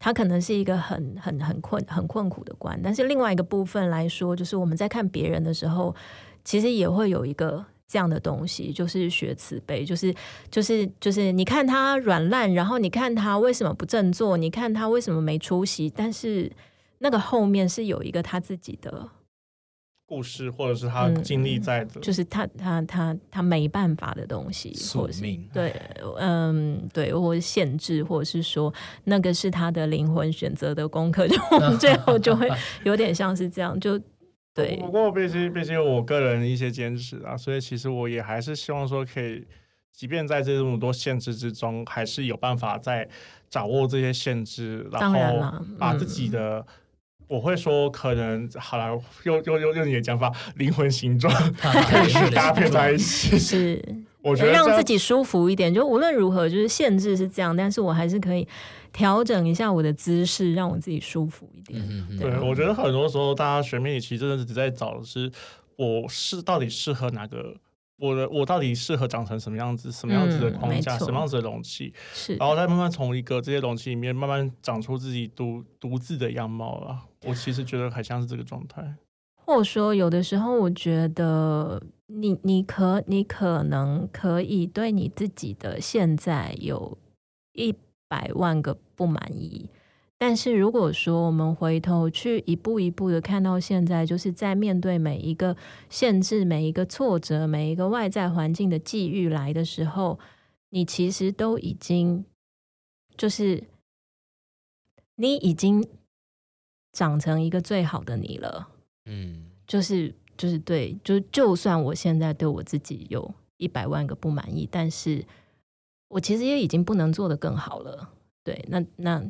[0.00, 5.94] 他可能是一个很很很困很困苦的关，但是另外一个部分来说，就是我们在看别人的时候，
[6.42, 10.12] 其实也会有一个这样的东西，就是学慈悲，就是
[10.50, 16.50] 就是就是你看他软烂，然后你看他为什么不振作，你看他为什么没出息，但是
[16.98, 19.08] 那个后面是有一个他自己的。
[20.10, 25.72] 故事，或者是他经历在的，嗯，就是他他他他没办法的东西，宿命，对，
[26.18, 32.50] 嗯，对，或者限制，或者是说那个是他的灵魂选择的功课，就我们最后就会
[32.82, 33.96] 有点像是这样，就
[34.52, 34.76] 对。
[34.78, 39.46] 不过毕竟毕竟我个人一些坚持啊，所以其实我也还是希望说，可以，
[39.92, 43.08] 即便在这么多限制之中，还是有办法在
[43.48, 46.66] 掌握这些限制，然后把自己的。
[47.30, 53.38] 我会说，可能好了，用用用用你的讲法，灵魂形状 可以去搭配在一起。
[53.38, 53.80] 是，
[54.20, 55.72] 我觉得让自己舒服一点。
[55.72, 58.48] 就无论如何，就是限制是这样，但是我还是可以
[58.92, 61.80] 调整一下我的姿势，让我自己舒服一点。
[61.80, 65.30] 嗯、对，我觉得很多时候大家学命理其实真的是只在找的是，
[65.76, 67.54] 我是到底适合哪个。
[68.00, 69.92] 我的我到底适合长成什么样子？
[69.92, 70.96] 什么样子的框架？
[70.96, 71.92] 嗯、什么样子的容器？
[72.14, 76.98] 是，然后再慢慢从一个这些容器里面慢慢长出自己独独自的样貌了。
[77.26, 78.96] 我其实觉得还像是这个状态。
[79.44, 86.96] 或者说，有的时候我觉得你你可你可能可以对你自己的现在有
[87.52, 87.74] 一
[88.08, 89.68] 百万个不满意。
[90.22, 95.56] 但是如果说我们回头去一步一步的看到现在，就是在面对每一个
[95.88, 100.18] 限制、每一个挫折、每一个外在环境的际遇来的时候，
[100.68, 102.22] 你其实都已经
[103.16, 103.64] 就是
[105.16, 105.88] 你已经
[106.92, 108.68] 长成一个最好的你了。
[109.06, 115.24] 嗯，就是就是对，就就算我现在对我自己有一百万个不满意，但是
[116.08, 118.10] 我其实也已经不能做得更好了。
[118.44, 119.24] 对，那那。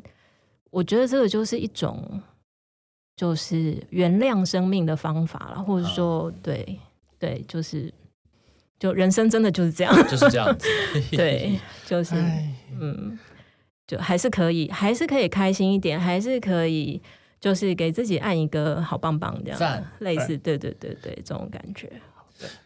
[0.71, 2.19] 我觉得这个就是一种，
[3.15, 6.79] 就是原谅生命的方法了，或者说，对
[7.19, 7.93] 对，就是，
[8.79, 10.67] 就人生真的就是这样， 就是这样子，
[11.11, 12.15] 对， 就是，
[12.79, 13.19] 嗯，
[13.85, 16.99] 就还是可以，还是可以开心一点，还是可以，
[17.39, 21.91] 就是给自己按一个好棒棒这样，赞类似，对对对对，这种感觉。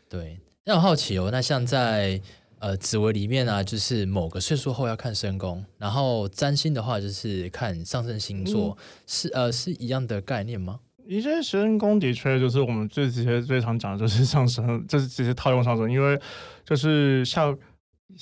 [0.07, 2.21] 对，那我好奇哦，那像在。
[2.65, 10.79] 呃，紫微里面啊，就是某个岁数后要看身宫，然后占星的话就是看上升星座，嗯、是呃是一样的概念吗？
[11.05, 16.19] 一些身宫的确就是我们最直接最常讲的就是上升， 就是直接套用上升，因为
[16.63, 17.55] 就是像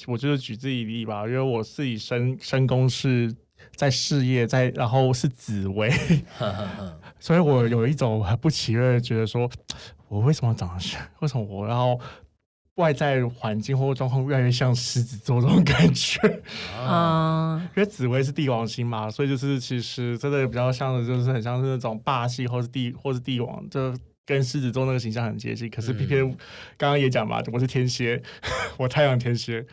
[0.07, 3.33] 我就是举自己例吧，因为我自己身身宫是
[3.77, 5.89] 在事业在，然后是紫薇，
[7.17, 9.49] 所以我有一种很不期而觉得说，
[10.09, 10.83] 我为什么长得
[11.21, 11.97] 为什么我要？
[12.75, 16.41] 外在环境或状况越来越像狮子座这种感觉
[16.75, 25.69] 啊，因为紫薇是帝王星嘛，所以就是其实真的比较像的，就是很像是那种霸气，或是帝，或是帝王，就跟狮子座那个形象很接近。
[25.69, 26.27] 可是偏偏
[26.75, 28.19] 刚刚也讲嘛，我是天蝎，
[28.77, 29.63] 我太阳天蝎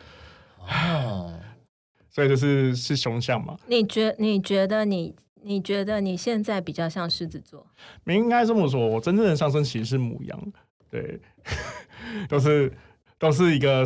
[0.67, 1.39] 啊，
[2.07, 3.57] 所以就是是凶相嘛。
[3.65, 7.65] 你觉你觉得你你觉得你现在比较像狮子座？
[8.03, 10.53] 你应该这么说，我真正的上升其实是母羊，
[10.91, 11.19] 对，
[12.29, 12.71] 都是。
[13.21, 13.85] 都是一个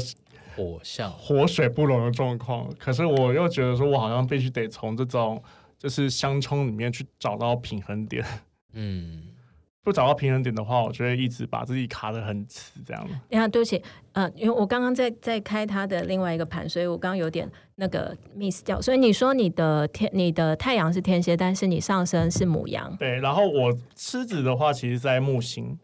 [0.56, 5.43] 火象火水不容的状况，可是我又觉得说，我好像必须得从这种
[5.78, 8.24] 就是相冲里面去找到平衡点。
[8.71, 9.24] 嗯，
[9.84, 13.06] 不找到平衡点的话，我就会一直把自己卡得很死，这样。
[13.30, 18.82] 你看，对不起，呃，因为我刚刚在在开他的另外一个盘，所以我刚刚有点那个 miss 掉。
[18.82, 22.95] 所以你说你的天，你的太阳是天蝎，但是你上升是母羊。
[22.95, 25.78] 对，然后我狮子的话，其实在木星。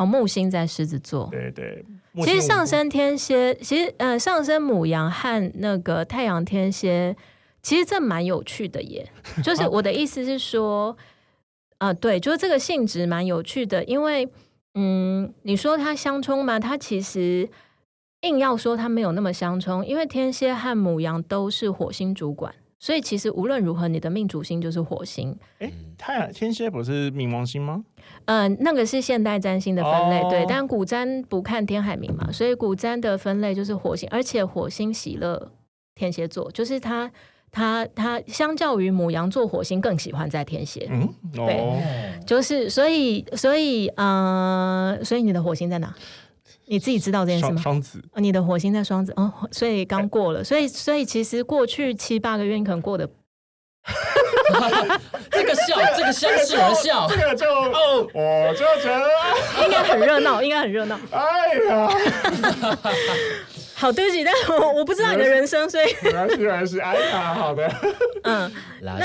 [0.00, 1.28] 哦，木星在狮子座。
[1.30, 1.84] 对对。
[2.24, 7.14] 其实上升天蝎，其实呃上升母羊和那个太阳天蝎，
[7.62, 9.06] 其实这蛮有趣的耶。
[9.44, 10.96] 就是我的意思是说，
[11.78, 14.28] 啊、呃，对，就是这个性质蛮有趣的，因为
[14.74, 17.48] 嗯，你说它相冲嘛，它其实
[18.22, 22.54] 硬要说它没有那么相冲，因为天蝎和母羊都是火星主管。
[22.80, 25.36] 所以其实无论如何，你的命主星就是火星。
[25.58, 27.84] 哎，太阳天蝎不是冥王星吗？
[28.24, 30.46] 嗯、呃，那个是现代占星的分类，哦、对。
[30.48, 35.52] 但古占不看天海冥嘛，所以古占的分类就是火星，而且火星喜乐
[35.94, 37.10] 天蝎座，就是他
[37.52, 40.88] 他他相较于母羊座，火星更喜欢在天蝎。
[40.90, 41.02] 嗯，
[41.36, 45.94] 哦、对，就是所以所以呃，所以你的火星在哪？
[46.70, 47.60] 你自己知道这件事吗？
[47.60, 49.12] 双子，你的火星在双子。
[49.16, 53.10] 哦，所以刚过了，所以所以其实过去七八个月你可能过得
[55.32, 59.04] 这个笑，这个相视而笑，这个就哦，我就觉得
[59.64, 60.96] 应该很热闹，应该很热闹。
[61.10, 61.90] 哎呀，
[63.80, 66.78] 好对不起，但我我不知道你的人生，所以没关系，没关系。
[66.78, 67.66] 哎呀，好的，
[68.24, 68.50] 嗯，
[68.82, 69.00] 那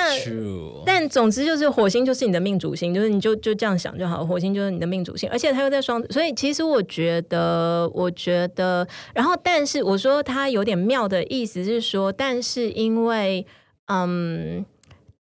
[0.85, 13.47] 但总之就是火星就是你的命主星，就是你就就这样想就好，火星就是你的命主星，而且它又在双子，所以其实我觉得，我觉得，然后但是我说它有点妙的意思是说，但是因为
[13.87, 14.65] 嗯。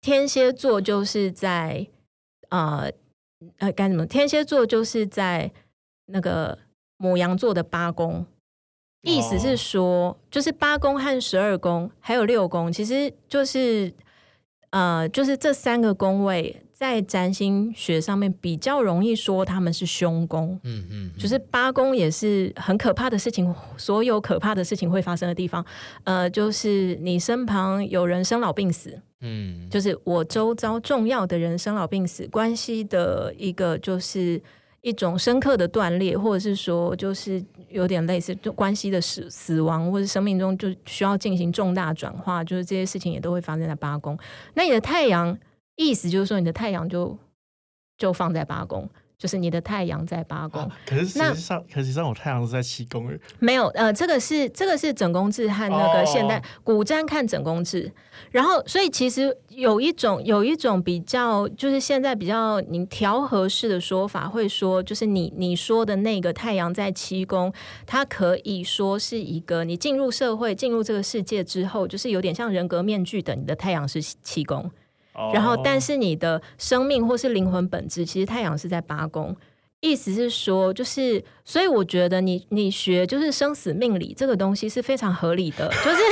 [0.01, 1.87] 天蝎座就是在
[2.51, 2.91] 呃
[3.57, 4.05] 呃干什么？
[4.05, 5.51] 天蝎座就是在
[6.13, 6.59] 那个
[6.99, 8.27] 母羊座的八宫，
[9.05, 13.93] 意思是说，就是八宫和十二宫还有六宫，其实就是
[14.71, 20.59] 呃，就是这三个宫位在占星学上面比较容易说他们是凶宫。
[20.65, 25.65] 嗯嗯，嗯，就是八宫也是很可怕的事情，所有可怕的事情会发生的地方。
[26.03, 29.01] 呃，就是你身旁有人生老病死。
[29.21, 34.43] 嗯，就是我周遭重要的人生老病死关系的一个，就是
[34.85, 44.19] 一种深刻的断裂，或者是说，就是有点类似就关系的死死亡，或者生命中就需要进行重大转化，就是这些事情也都会发生在八宫。
[44.53, 45.39] 那你的太阳，
[45.77, 47.17] 意思就是说，你的太阳就
[47.97, 48.87] 就放在八宫。
[49.25, 53.11] 就是你的太阳在八宫，啊，可是实际上，可是实际上我太阳是在七宫。
[53.39, 57.91] 没有，呃，这个是这个是整宫制和那个现代古占看整宫制，
[58.31, 67.51] 然后所以其实有一种有一种比较，就是现在比较你调和式的说法，会说就是你你说的那个太阳在七宫，
[67.87, 74.71] 它可以说是一个你进入社会、进入这个世界之后，就是有点像人格面具的，你的太阳是七宫。
[75.33, 79.35] 然后，但是你的生命或是灵魂本质，其实太阳是在八宫。
[79.81, 86.03] 意思是说，就是，所以我觉得你你学就是生死命理这个东西是非常合理的，就是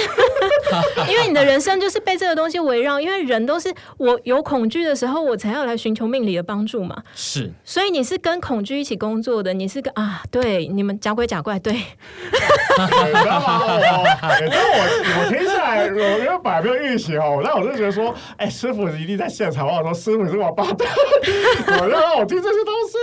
[1.10, 7.02] 因为你的人生就是被这个东西围绕，因为人都是我有恐惧的时候，我才要来寻求命理的帮助嘛。
[7.14, 11.72] 是，所以你是跟恐惧一起工作的，你是个啊，对，你们假鬼假怪，对。
[11.72, 13.60] 你知道吗？
[13.64, 20.88] 我，我，我听起来，我因为本来没有预习哦，那我就觉得说，哎，师傅一定在现场，我说师傅是王八蛋，
[21.80, 22.98] 我让我听这些东西。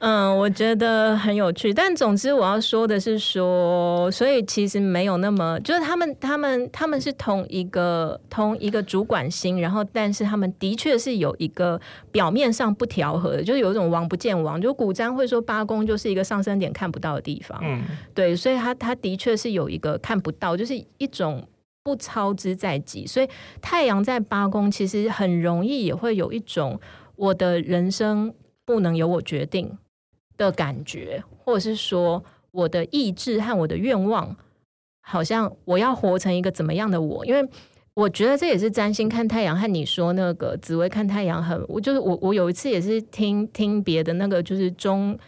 [0.00, 11.80] 嗯，我觉得很有趣，但总之我要说的是说，所以其实没有那么，就是他们他们他们是同一个同一个主管星，然后但是他们的确是有一个
[12.12, 17.82] 表面上不调和的，就是有一种王不见王，就古占会说八宫就是一个上升点看不到的地方，嗯，
[18.14, 21.44] 对，所以他他的确是有一个看不到，就是一种
[21.82, 23.28] 不操之在己，所以
[23.60, 26.78] 太阳在八宫其实很容易也会有一种
[27.16, 28.32] 我的人生
[28.64, 29.76] 不能由我决定。
[30.38, 34.34] 的感觉，或者是说我的意志和我的愿望，
[35.02, 37.26] 好像我要活成一个怎么样的我？
[37.26, 37.46] 因为
[37.92, 45.18] 我觉得这也是占星看太阳和你说那个紫薇看太阳很，我就是我我有一次也是听听别的那个就是中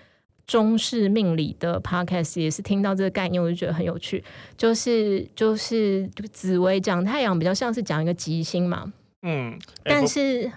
[0.46, 4.22] 中式命理的 podcast，也是听到这个概念，我就觉得很有趣。
[4.56, 8.92] 就是就是紫薇讲太阳比较像是讲一个吉星嘛，
[9.22, 10.50] 嗯，但是。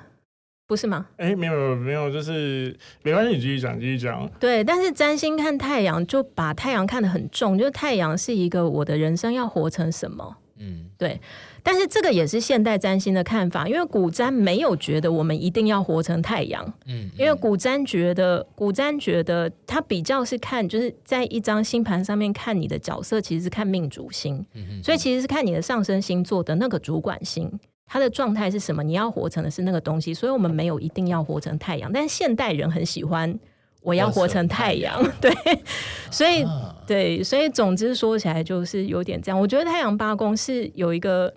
[0.73, 1.05] 不是吗？
[1.17, 4.27] 哎，没有没有，就是没关系，你继续讲，继续讲。
[4.39, 10.37] 对，但是占星看太阳，就把太阳看得很重，就是太阳是一个我的人生要活成什么？
[10.57, 11.21] 嗯，对。
[11.65, 16.73] 但是这个也是现代占星的看法，因为古占没有觉得我们一定要活成太阳。
[16.85, 27.49] 嗯，因为古占觉得，古占觉得他比较是看，就是在一张星盘上面看你的角色，其实是看命主星，嗯所以其实是看你的上升星座的那个主管星。
[27.85, 28.83] 他的状态是什么？
[28.83, 31.91] 你要活成的是那个东西，所以我们没有一定要活成太阳。
[31.91, 33.37] 但是现代人很喜欢
[33.81, 35.31] 我要活成太阳，对，
[36.11, 36.45] 所以
[36.87, 39.39] 对，所以总之说起来就是有点这样。
[39.39, 41.33] 我觉得太阳八宫是有一个。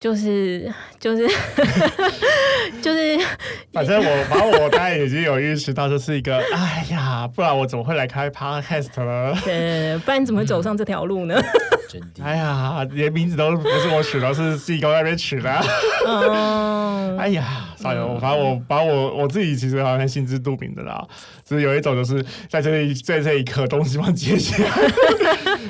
[0.00, 1.28] 就是就是
[2.80, 3.18] 就是，
[3.70, 9.38] 反正我反正我刚才已经有意识到，就是一个哎呀，不然我怎么会来开 podcast 呢？
[9.44, 11.38] 对，不然你怎么会走上这条路呢？
[11.86, 15.52] 真的，哎呀，连名字都不是我取的，是西宫那边取的。
[16.06, 21.06] 嗯，哎呀，算了，反正我把我我自己其实好像心知肚明的啦。
[21.44, 24.70] 就是有一种，就是在这里在这一刻东西方接起来。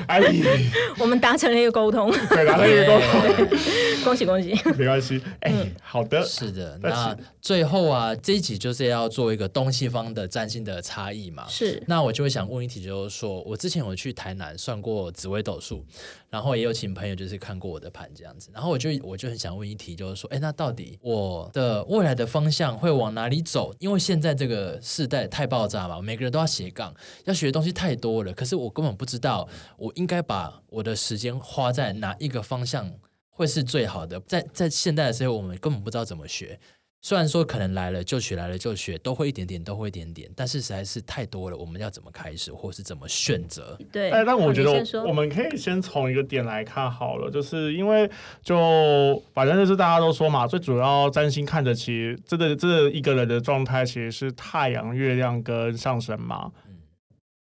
[0.07, 0.21] 哎，
[0.97, 3.57] 我们达成了一个沟通，对，达成一个沟通，
[4.03, 4.25] 恭喜。
[4.25, 5.21] 没关系，没关系。
[5.41, 6.79] 哎、欸，好的，是的。
[6.81, 11.45] 那最后啊，这一集就是要做一个东西方的占星的差异嘛。
[11.49, 11.81] 是。
[11.87, 15.83] 那我就会想问一题，就是说我之前有去台南算过紫微斗数，
[16.31, 18.49] 然后也有请朋友就是看过我的盘这样子。
[18.51, 23.71] 然后我就我就很想问一题，就是说，哎，那到底我的未来的方向会往哪里走？
[23.77, 26.91] 因为现在这个时代太爆炸嘛，每个人都要斜杠，
[27.25, 28.33] 要学的东西太多了。
[28.33, 32.91] 可是我根本不知道我应该把我的时间花在哪一个方向。
[33.33, 34.19] 会是最好的。
[34.27, 36.59] 在在现代的时候，我们根本不知道怎么学。
[37.03, 41.57] 虽然说可能来了就学，来了就学，都会一点点，都会一点点，但是实在是太多了。
[41.57, 43.75] 我们要怎么开始，或是怎么选择？
[43.91, 48.07] 对，但我觉得我，我们可以先从一个点来看好了，就是因为
[48.43, 56.51] 就反正就是大家都说嘛，最主要占星看的其实这个这一个人的状态其实是太阳、月亮跟上升嘛。
[56.67, 56.77] 嗯，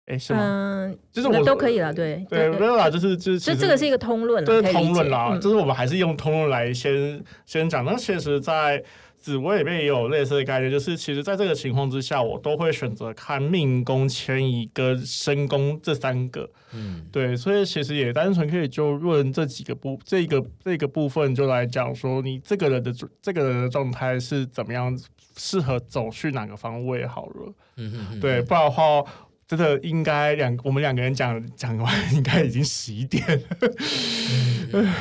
[0.07, 0.39] 哎，是吗？
[0.41, 7.85] 嗯，就是我都可以了，对对，没有啦，就是就是，就这个是一个通论，这是通论啦，嗯、就是我们还是用通论来先先讲。
[7.85, 8.83] 那其实，在
[9.25, 16.47] 紫微里面也有类似的概念，就是其实在这个情况之下，我都会选择看命宫、迁移跟身宫这三个。
[16.73, 24.95] 嗯，对，所以其实也单纯可以就论这几个部，这个这个部分就来讲说，你这个人的这个人的状态是怎么样，
[25.35, 27.53] 适合走去哪个方位好了。
[27.77, 29.03] 嗯哼哼，对，不然的话，
[29.47, 33.43] 真的应该两我们两个人讲讲完，应该已经十一点了。
[33.59, 34.93] 嗯嗯、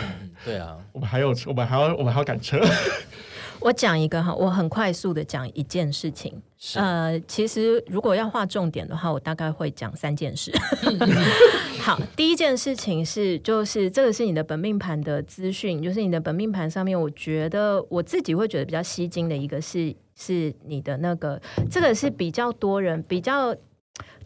[0.47, 2.59] 对啊， 我们还有我们还要我们还要赶车。
[3.65, 6.39] 我讲一个哈，我很快速的讲一件事情。
[6.75, 10.53] 呃，其实如果要画重点的话，我大概会讲三件事。
[11.81, 21.41] 好，第一件事情是，就是这个是你的本命盘的资讯，就是你的本命盘上面，我觉得我自己会觉得比较吸睛的一个是，是你的那个，
[21.71, 23.57] 这个是比较多人比较，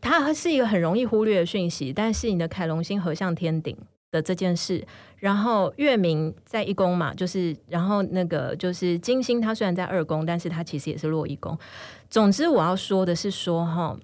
[0.01, 3.77] 它是一个很容易忽略的讯息，但是你的凯龙星合向天顶
[4.11, 4.85] 的这件事。
[5.19, 11.59] 然后月明在一宫嘛，就是然后那个就是金星，它虽然在二宫，但是它其实也是落一宫。
[12.09, 13.99] 总之我要说的是说哈，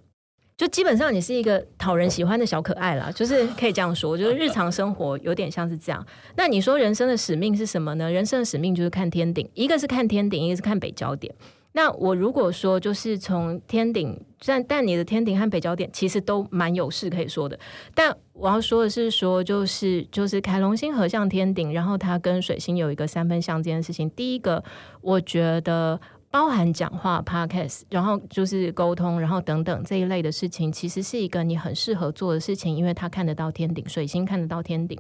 [0.56, 6.04] 就基本上你是一个讨人喜欢的小可爱啦，就是可以这样说，就是日常生活有点像是这样。
[6.36, 8.10] 那你说人生的使命是什么呢？
[8.10, 11.34] 人生的使命就是看天顶，一个是看天顶，一个是看北焦点。
[11.76, 14.16] 那我如果说就是从天顶，
[14.46, 17.58] 但但你的天顶和北焦点其实都蛮有事可以说的。
[17.92, 24.08] 但我要说的是说，就是就是凯龙星合相天顶，然后它跟水星有一个三分相这件事情。
[24.10, 24.62] 第一个，
[25.00, 26.00] 我觉得
[26.30, 34.96] 包含讲话、podcast，然后就是沟通，然后等等这一类的事情，其实是一个你很适合做的事情，因为它看得到天顶，水星看得到天顶。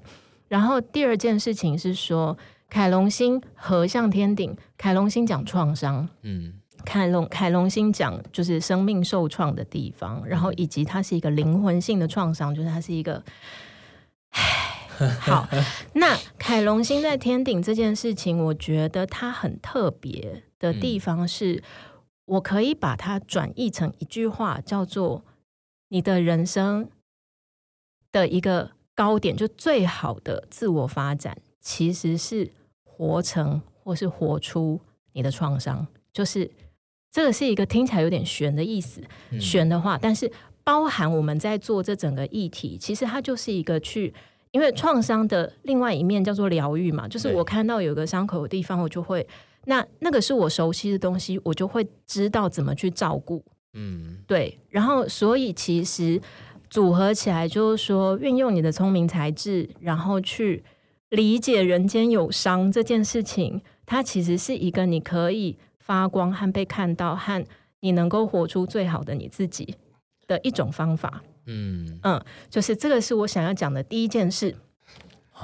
[0.48, 2.36] 然后第二件事情是说，
[2.68, 6.54] 凯龙星合向天顶，凯龙星讲创伤，嗯。
[6.84, 13.22] 凯龙凯龙星讲就是生命受创的地方，然后以及它是一个灵魂性的创伤，就是它是一个，
[14.30, 15.48] 唉，好。
[15.94, 21.62] 那凯龙星在天顶这件事情，我觉得它很特别的地方是，
[22.26, 25.24] 我可以把它转译成一句话，叫做
[25.88, 26.88] 你的人生
[28.12, 32.52] 的一个高点，就最好的自我发展，其实是
[32.84, 34.80] 活成或是活出
[35.12, 36.50] 你的创伤，就是。
[37.14, 39.00] 这个是一个听起来有点悬的意思，
[39.38, 40.28] 悬的话，但是
[40.64, 44.12] 包含我们在做这整个议题，其实它就是一个去，
[44.50, 49.24] 因为创伤的另外一面叫做疗愈嘛，就是我看到有个伤口的地方，我就会，
[49.66, 53.44] 那那个是我熟悉的东西，我就会知道怎么去照顾，
[53.74, 56.20] 嗯，对，然后所以其实
[56.68, 60.64] 组合起来就是说，运用你的聪明才智，然后去
[61.10, 65.56] 理解人间有伤这件事情，它其实是一个你可以。
[65.84, 67.44] 发光和被看到，和
[67.80, 69.76] 你能够活出最好的你自己
[70.26, 71.22] 的一种方法。
[71.44, 74.56] 嗯嗯，就是这个是我想要讲的第一件事。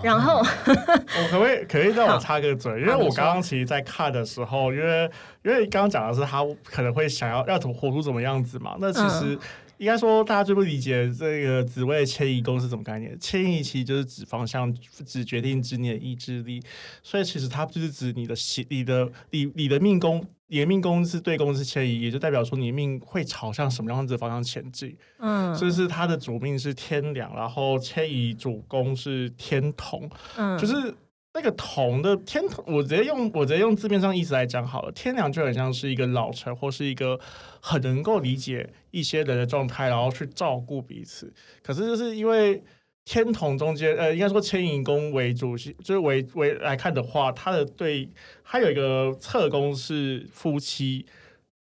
[0.03, 2.81] 然后， 我可不可以可以让我插个嘴？
[2.81, 5.11] 因为我刚刚其实，在看的时候，因为
[5.45, 8.77] 因为刚刚讲的是他可能会想要要怎么活出怎么样子嘛。
[8.81, 9.39] 那其实。
[9.81, 13.19] 嗯应该说，大家最不理解这个紫微迁移宫是什么概念？
[13.19, 14.71] 迁移其实就是指方向，
[15.07, 16.63] 指决定指你的意志力。
[17.03, 18.35] 所以其实它就是指你的
[18.69, 24.95] 你的你你的命宫，你的命宫是对宫是迁移，也就代表说你的命会朝向什么样子的方向前进。
[25.19, 30.11] 嗯，所以是它的主命是天梁，然后迁移主宫是天同。
[30.37, 30.95] 嗯，就是。
[31.33, 34.93] 那个同的天同，我直接用我直接用字面上意思来讲好了。
[34.93, 37.19] 天梁就很像是一个老成，或是一个
[37.61, 41.33] 很能够理解一些人的状态，然后去照顾彼此。
[41.63, 42.63] 可是就是因为
[43.05, 48.09] 天同中间，呃，应该说牵引宫为主，就是为为来看的话，他的对，
[48.45, 51.07] 他有一个侧宫是夫妻。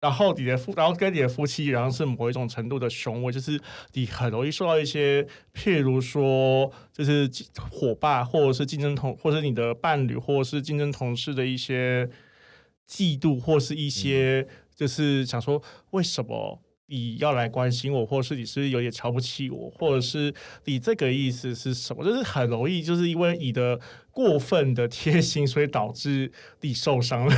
[0.00, 3.60] 然后你的夫，然后跟你的夫妻，然后是某一种程度的雄伟，就是
[3.94, 7.28] 你很容易受到一些，譬如说，就是
[7.70, 12.08] 伙伴，或者是竞争同，或者是你的伴侣，或者是竞争同事的一些
[12.88, 16.62] 嫉妒，或是一些，就是想说，为什么？
[16.90, 20.32] 你要来关心我，或者是你是是有点瞧不起我，或者是
[20.64, 22.02] 你这个意思是什么？
[22.02, 23.78] 就是很容易，就是因为你的
[24.18, 26.28] 过分的贴心，所以导致
[26.62, 27.32] 你受伤了。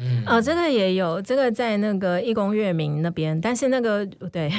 [0.00, 4.50] 嗯，哦，这个也有，这个在那个义工月明那边，但是那个对，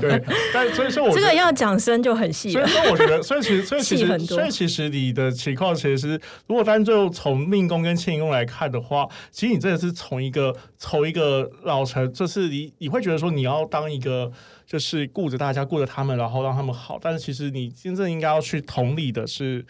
[0.00, 0.20] 对，
[0.52, 2.50] 但所以说我这个要讲深就很细。
[2.50, 14.32] 所以说我觉得，所以其实，所以其实，所以其实你的情况，其实如果单就从命宫跟迁移宫来看的话，其实你真的是从一个从一个老成，就是你你会觉得说你要当一个
[14.66, 16.98] 就是顾着大家，顾着他们，然后让他们好。
[17.00, 19.64] 但是其实你真正应该要去同理的是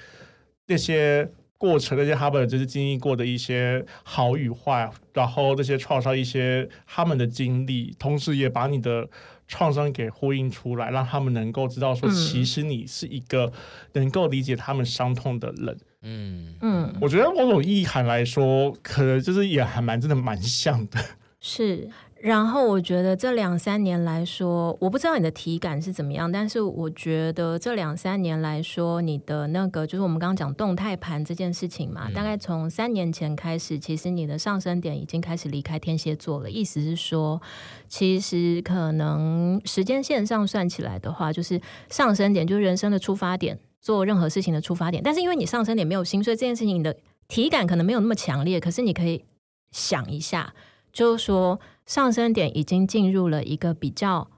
[0.67, 1.31] 那些。
[1.59, 9.09] 过程那些他们就是经历过的一些好与坏，然后那些创伤一些他们的经历，同时也把你的
[9.49, 13.51] 创伤给呼应出来，让他们能够知道说，其实你是一个
[13.95, 15.79] 能够理解他们伤痛的人。
[16.03, 21.01] 嗯嗯，我觉得某种意涵来说，可能就是也还蛮真的蛮像的。
[21.41, 21.89] 是。
[22.19, 36.51] 然后我觉得这两三年来说，我不知道你的体感是怎么样，但是我觉得这两三年来说，你的那个就是我们刚刚讲动态盘这件事情嘛，嗯、大概从三年前开始，其实你的上升点已经开始离开天蝎座了。
[36.51, 37.41] 意思是说，
[37.87, 41.61] 其实可能时间线上算起来的话，就是
[41.91, 45.03] 上升点就是人生的出发点，做任何事情的出发点。
[45.03, 46.97] 但是因为你上升点没有心，所以这件事情你的
[47.29, 48.59] 体感可能没有那么强烈。
[48.59, 49.23] 可是你可以
[49.71, 50.55] 想一下，
[50.93, 51.61] 就是说。
[51.87, 54.29] 上升点已经进入了一个比较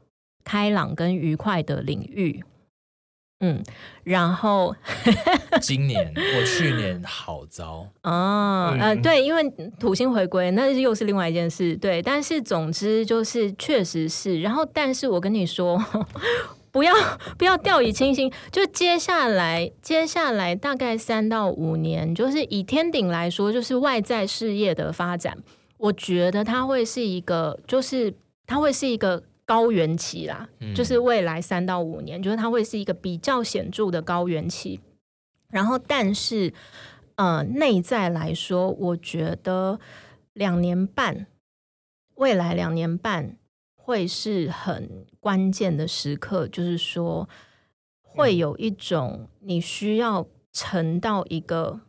[0.44, 2.44] 开朗跟愉快的领域，
[3.40, 3.62] 嗯，
[4.05, 4.74] 然后
[5.61, 7.86] 今年或去年好糟。
[8.03, 9.42] 哦，呃，对，因为
[9.80, 15.82] 土星回归，那又是另外一件事，对，但是总之就是确实是，然后但是我跟你说，
[16.70, 16.92] 不要
[17.38, 25.38] 不要掉以轻心，就接下来接下来大概三到五年，就是以天顶来说，就是外在事业的发展。
[25.79, 28.12] 我觉得它会是一个，就是
[28.47, 34.81] 它会是一个高原期啦，嗯、就是未来三到五年，就是它会是一个比较显著的高原期。
[35.51, 36.53] 然后，但是，
[37.14, 39.81] 呃，内在来说，我觉得
[40.35, 41.26] 两年半，
[42.16, 43.39] 未来两年半
[43.74, 47.26] 会是很关键的时刻，就是说，
[48.03, 51.81] 会有一种你需要沉到一个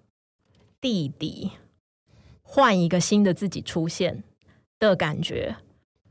[0.80, 1.52] 地底。
[2.52, 4.24] 换一个新的自己出现
[4.80, 5.56] 的感觉，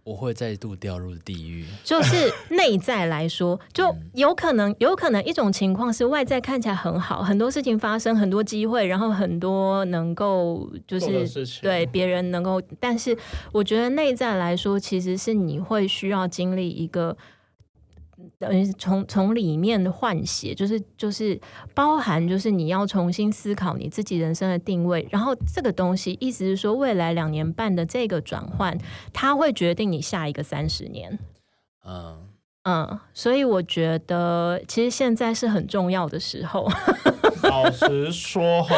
[0.04, 1.64] 我会再度掉入地狱。
[1.82, 11.28] 就是内在来说， 就有可能，有可能一种情况是外在看起来很好，很多事情发生，很多机会，然后很多能够就是
[11.60, 13.18] 对别人能够，但是
[13.50, 17.16] 我觉得内在来说，其实是你会需要经历一个。
[18.38, 21.40] 等于从从里面换血，就是就是
[21.74, 28.76] 包含，就是你要重新思考你自己人生的定位，然后这个东西意思是说，未来两年半的这个转换，
[29.12, 31.18] 它会决定你下一个三十年。
[31.86, 32.27] 嗯
[32.70, 36.70] 嗯，所以我觉得其实现在是很重要的时候。
[37.44, 38.76] 老实说哈，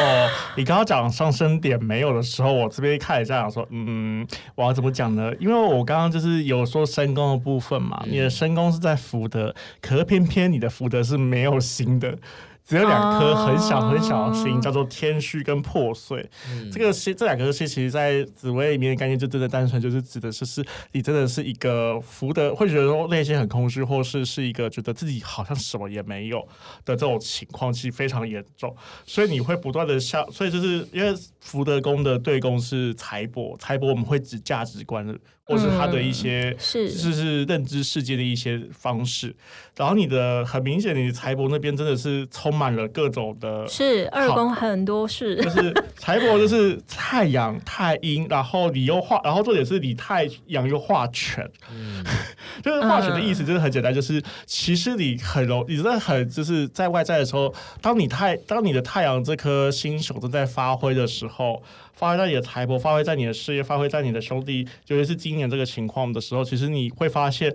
[0.55, 4.25] 你刚刚讲上升点没有的时候，我这边看一下，想说，嗯，
[4.55, 5.29] 我要怎么讲呢？
[5.39, 12.17] 因为我刚刚就是有说身宫的部分嘛，你的身宫是在福德，可是偏偏你的福德是没有心的。
[12.63, 16.25] 只有两颗很小很小的星，叫做天虚跟破碎。
[16.49, 26.39] 嗯、这个星，这两颗星，其实，在紫微里面的概念，就真的单纯就是指的是，是你真的是一个福德，会觉得说内心很空虚，或是是一个觉得自己好像什么也没有
[26.85, 28.73] 的这种情况，其实非常严重。
[29.05, 35.17] 所以你会不断的想，所以就是因为福德宫的对宫是财帛，财帛我们会指价值观的。
[35.51, 36.89] 或是他的一些是。
[36.89, 39.35] 就是认知世界的一些方式，
[39.75, 52.03] 然后你的很明显，你的财帛那边真的是充满了各种的，是二宫很多事，就是财帛就是太阳太阴，然后你又化，然后重点是你太阳又化权，嗯、
[52.63, 61.61] 就是化权的意思就是很简单，就是其实你很容，你真的很就是在外在的时候，当你太当你的太阳这颗星球正在发挥的时候。
[62.01, 67.53] 发挥在你的财帛，发挥在你的事业，发挥在你的兄弟，尤其是今年这个情况的时候，其实你会发现，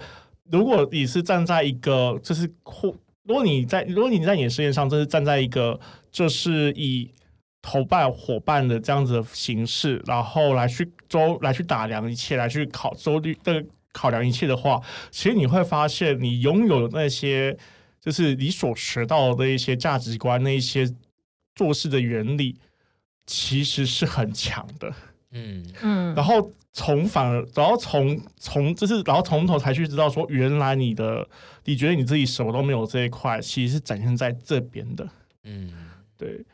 [0.53, 2.95] 如果你是站在一个，就是或
[3.25, 5.81] 如果你在，如果你在你的事业上，这是站在一个，
[6.13, 7.11] 就是以
[7.61, 14.81] 投伴伙伴的这样子的形式，然后来去周来去打量一切，来去考周率的考量一切的话，
[15.11, 17.59] 其实你会发现，你拥有的那些，
[18.01, 20.89] 就是你所学到的一些价值观，那一些
[21.57, 22.55] 做事的原理。
[23.27, 24.93] 其实是很强的，
[25.33, 25.67] 嗯。
[25.83, 31.29] 嗯，然后从反而，然后从从就是，然后从头才去知道说，原来你的
[31.65, 35.09] 你觉得你自己什么都没有这一块，其实是展现在这边的，
[35.45, 35.73] 嗯，
[36.17, 36.45] 对，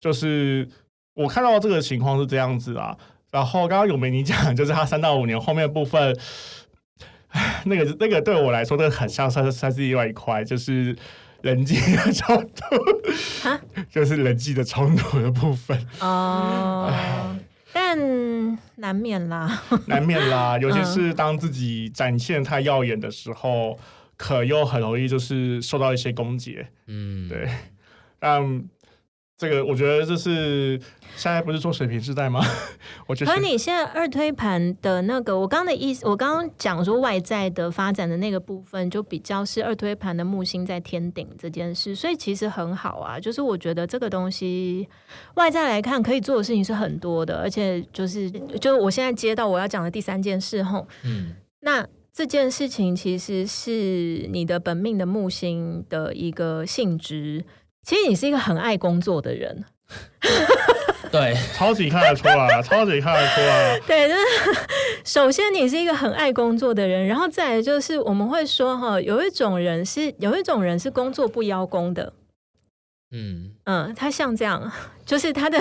[0.00, 0.68] 就是
[1.14, 2.96] 我看到这个情况是这样子啊。
[3.30, 6.16] 然后刚刚有没你讲， 就是他三到五年后面的部分，
[7.64, 10.96] 那个那个对我来说，那个很像算是算是另外一块，就是。
[11.42, 13.60] 人际的冲突，哈？
[13.90, 15.78] 就是人际的冲突的部分。
[16.00, 16.92] 哦，
[17.72, 23.78] 但难免啦，难免啦， 尤其是当自己展现太耀眼的时候，嗯、
[24.16, 26.64] 可又很容易就是受到一些攻击。
[26.86, 27.48] 嗯，对，
[28.18, 28.64] 但。
[29.42, 30.78] 这个我觉得这是
[31.16, 32.40] 现在不是做水平时代吗？
[33.08, 33.32] 我觉得。
[33.32, 43.18] 可你现在二推盘的那个，我刚刚的意思，我刚刚讲说外在的发展的那个部分，就比较是二推盘的木星在天顶这件事，所以其实很好啊。
[43.18, 44.88] 就是我觉得这个东西
[45.34, 57.44] 外在来看可以做的事情是很多的，而且就是就是我现在接到我要讲的第三件事后，嗯，那这件事情其实是你的本命的木星的一个性质。
[57.84, 59.64] 其实你是一个很爱工作的人，
[61.10, 63.80] 对， 超级看得出来，超级看得出来。
[63.86, 64.20] 对，就是
[65.04, 72.12] 首先你是一个很爱工作的人，然后再来就是我们会说哈，有一种人是有一种人是工作不邀功的。
[73.14, 74.72] 嗯嗯，他像这样，
[75.04, 75.58] 就是他的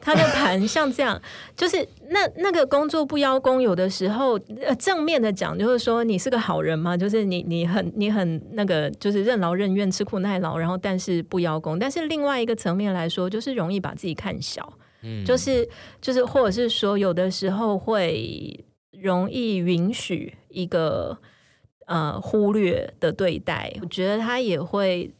[0.00, 1.20] 他的盘像这样，
[1.54, 11.78] 就是那那个工作不邀功，有的时候呃正面的讲，就是说你是个好人嘛，就是你你很你很那个，就是任劳任怨、吃苦耐劳，然后但是不邀功。
[11.78, 14.72] 但是另外一个层面来说，就是容易把自己看小，
[15.02, 15.68] 嗯，就是
[16.00, 21.18] 就是或者是说有的时候会容易允许一个
[21.86, 25.12] 呃忽略的对待，我觉得他也会。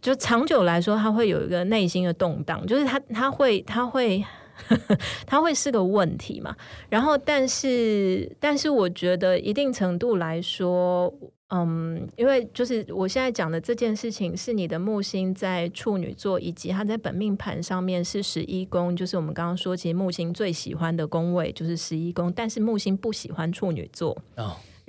[0.00, 4.24] 就长久来说，他会有一个内心的动荡，就是他他会他会
[4.68, 6.54] 呵呵他会是个问题嘛。
[6.88, 11.12] 然后，但是但是，我觉得一定程度来说，
[11.50, 24.16] 嗯，因为就是我现在讲的这件事情，是你的木星在处女座，以及他在本命盘上面是十一宫，就是我们刚刚说，其实木星最喜欢的宫位就是十一宫，但是木星不喜欢处女座。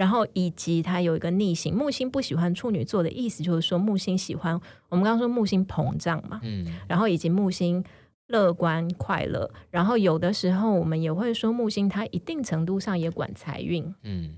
[0.02, 7.86] 然后以及它有一个逆行，木星不喜欢处女座的意思就是说木星喜欢我们刚刚说木星膨胀嘛，嗯，然后以及木星
[8.26, 14.32] 乐观快乐，然后有的时候我们也会说木星它一定程度上也管财运，嗯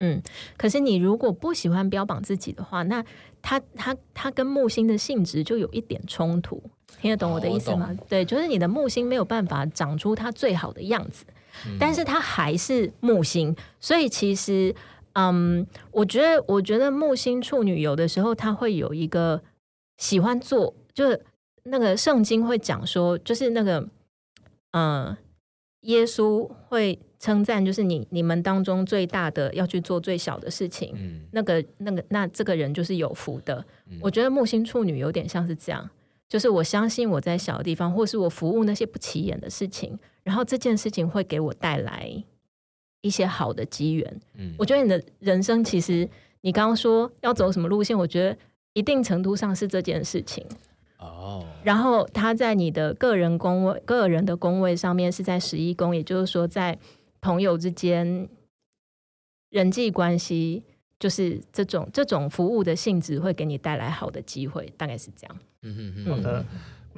[0.00, 0.22] 嗯，
[0.58, 3.02] 可是你如果不喜欢标榜自己的话，那
[3.40, 6.62] 它它它跟木星的性质就有一点冲突，
[7.00, 7.90] 听得懂我的意思吗？
[8.06, 11.24] 对，就是你的木星没有办法长出它最好的样子，
[11.66, 14.74] 嗯，但是它还是木星，所以其实。
[15.16, 19.42] 嗯，um, 我觉得，我觉得木星处女有的时候他会有一个
[19.96, 21.24] 喜欢做，就是
[21.64, 23.88] 那个圣经会讲说，就是那个，
[24.72, 25.16] 嗯，
[25.80, 33.64] 耶稣会称赞，就是你你们当中最大的要去做最小的事情，嗯，那个那个那这个人就是有福的。
[33.88, 35.88] 嗯，我觉得木星处女有点像是这样，
[36.28, 42.22] 就是我相信我在小的地方，或是我服务那些不起眼的事情，然后这件事情会给我带来。
[43.06, 46.08] 一些好的机缘，嗯，我觉得你的人生其实，
[46.40, 48.36] 你刚刚说要走什么路线，我觉得
[48.72, 50.44] 一定程度上是这件事情
[50.98, 51.46] 哦。
[51.62, 56.76] 然后他在你的个人宫位、个人的宫位上面是在十一宫，也就是说，在
[57.20, 58.28] 朋友之间
[59.50, 60.64] 人际关系，
[60.98, 65.38] 就是这种这种服务的性质会给你带来好的机会，大概是这样。
[65.62, 66.06] 嗯嗯嗯。
[66.06, 66.44] 好的。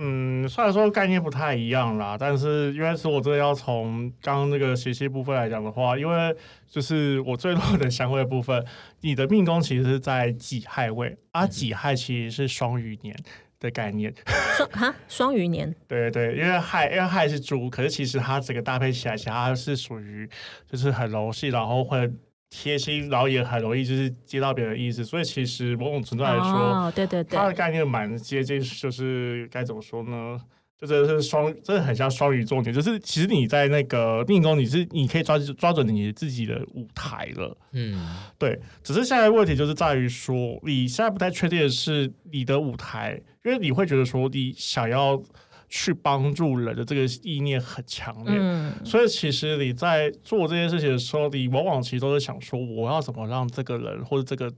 [0.00, 6.34] 嗯，虽然说概念不太一样啦，但是因为是我真的要从刚刚那个学习部分来讲的话，因为
[6.68, 8.64] 就是我最弱的相位的部分，
[9.00, 13.14] 你的命宫其实是在己亥位，啊，己亥其实是双鱼年
[13.58, 14.14] 的概念。
[14.56, 15.74] 双哈，双鱼年。
[15.88, 20.28] 对对，因为亥因为亥是猪，可是其实它整个搭配起来，其实它是属于
[20.70, 22.08] 就是很柔细，然后会。
[22.50, 30.40] 贴心，然后也很容易就是接到别人的意思，所以其实某种程度来说，哦、对对对，它的概念蛮接近，就是该怎么说呢？
[30.80, 37.98] 就真的是双，真的很像双鱼座点，就是其实你在那个命宫，你是你可以抓抓准你自己的舞台了，嗯，
[38.38, 38.58] 对。
[38.82, 45.22] 只是现在问题就是在于说，你现在不太确定的是你的舞台，因为你会觉得说你想要。
[45.68, 54.50] 去帮助人的这个意念很强烈，嗯，所以其实你在做这件事情的时候，你往往其实都是想说，我要怎么让这个人或者这个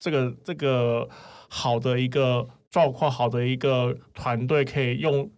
[0.00, 1.06] 这个这个
[1.48, 5.30] 好的一个状况，好的一个团队，可以用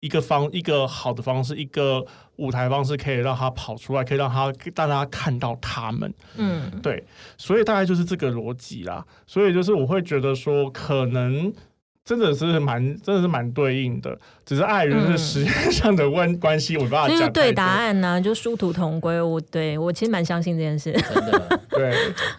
[0.00, 2.04] 一个方一个好的方式，一个
[2.36, 7.02] 舞台方式，可以让他跑出来，可以让他让大家看到他们，嗯，对，
[7.38, 9.06] 所以大概就是这个逻辑啦。
[9.26, 11.50] 所以就是我会觉得说，可能。
[12.04, 19.22] 真的是蛮，真的是蛮对应的，只是碍于是时间上的关关系，嗯、我不知道就是对答案呢、啊，就殊途同归。
[19.22, 21.94] 我对我其实蛮相信这件事，真的对，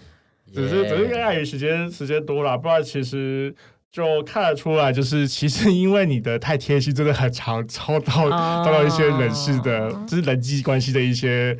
[0.54, 3.56] 只是.只是碍于时间时间多了，不然其实
[3.92, 10.08] 就看得出来，就是其实因为你的太贴心，真的很常遭到遭到一些人事的，oh.
[10.08, 11.58] 就是人际关系的一些。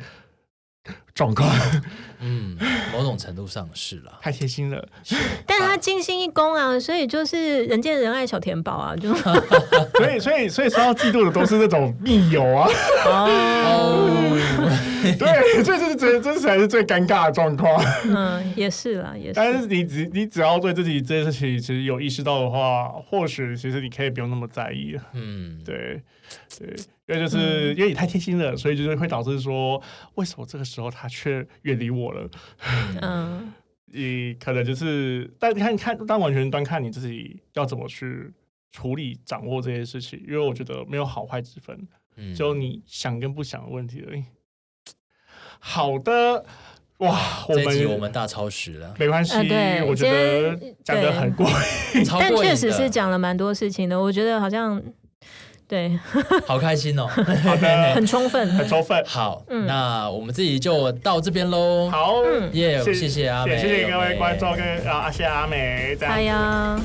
[1.14, 1.50] 状况。
[2.20, 2.56] 嗯，
[2.92, 4.88] 某种程度上是啦，太贴心了。
[5.46, 9.14] 但他精心一攻啊，所以就是人见人爱小甜宝啊，就
[9.96, 12.68] 所以所以所以说到嫉妒的都是那种密友啊。
[13.04, 14.36] 哦，
[15.18, 17.82] 对，所以这是最这才是最尴尬的状况。
[18.04, 19.34] 嗯，也是啦，也是。
[19.34, 24.98] 但是你只你只要对自己这件事情其实有意识到的话，或许其实你可以不用那么在意。
[25.12, 26.02] 嗯，对
[26.58, 26.76] 对。
[27.08, 29.80] 因为就是因为你太贴心了，所以就是会导致说，
[30.16, 32.28] 为什么这个时候他却远离我了？
[33.00, 33.52] 嗯，
[33.86, 38.32] 你可能就是，但你看，你看，但完全端看你自己要怎么去
[38.72, 40.20] 处理、掌握这些事情。
[40.26, 41.86] 因为我觉得没有好坏之分，
[42.16, 44.24] 嗯，就你想跟不想的问题而已。
[45.60, 46.44] 好的，
[46.98, 51.46] 哇，我们我们大超时了，没关系，对，我觉得讲的很过
[51.94, 54.00] 瘾，但确实是讲了蛮多事情的。
[54.00, 54.82] 我觉得好像。
[55.68, 55.98] 对，
[56.46, 57.06] 好开心哦，
[57.42, 59.02] 好的， 很充分，很充分。
[59.04, 61.90] 好，那我们自己就到这边喽。
[61.90, 66.80] 好，耶，谢谢阿美，谢谢各位观众跟啊，谢谢阿美，哎呀。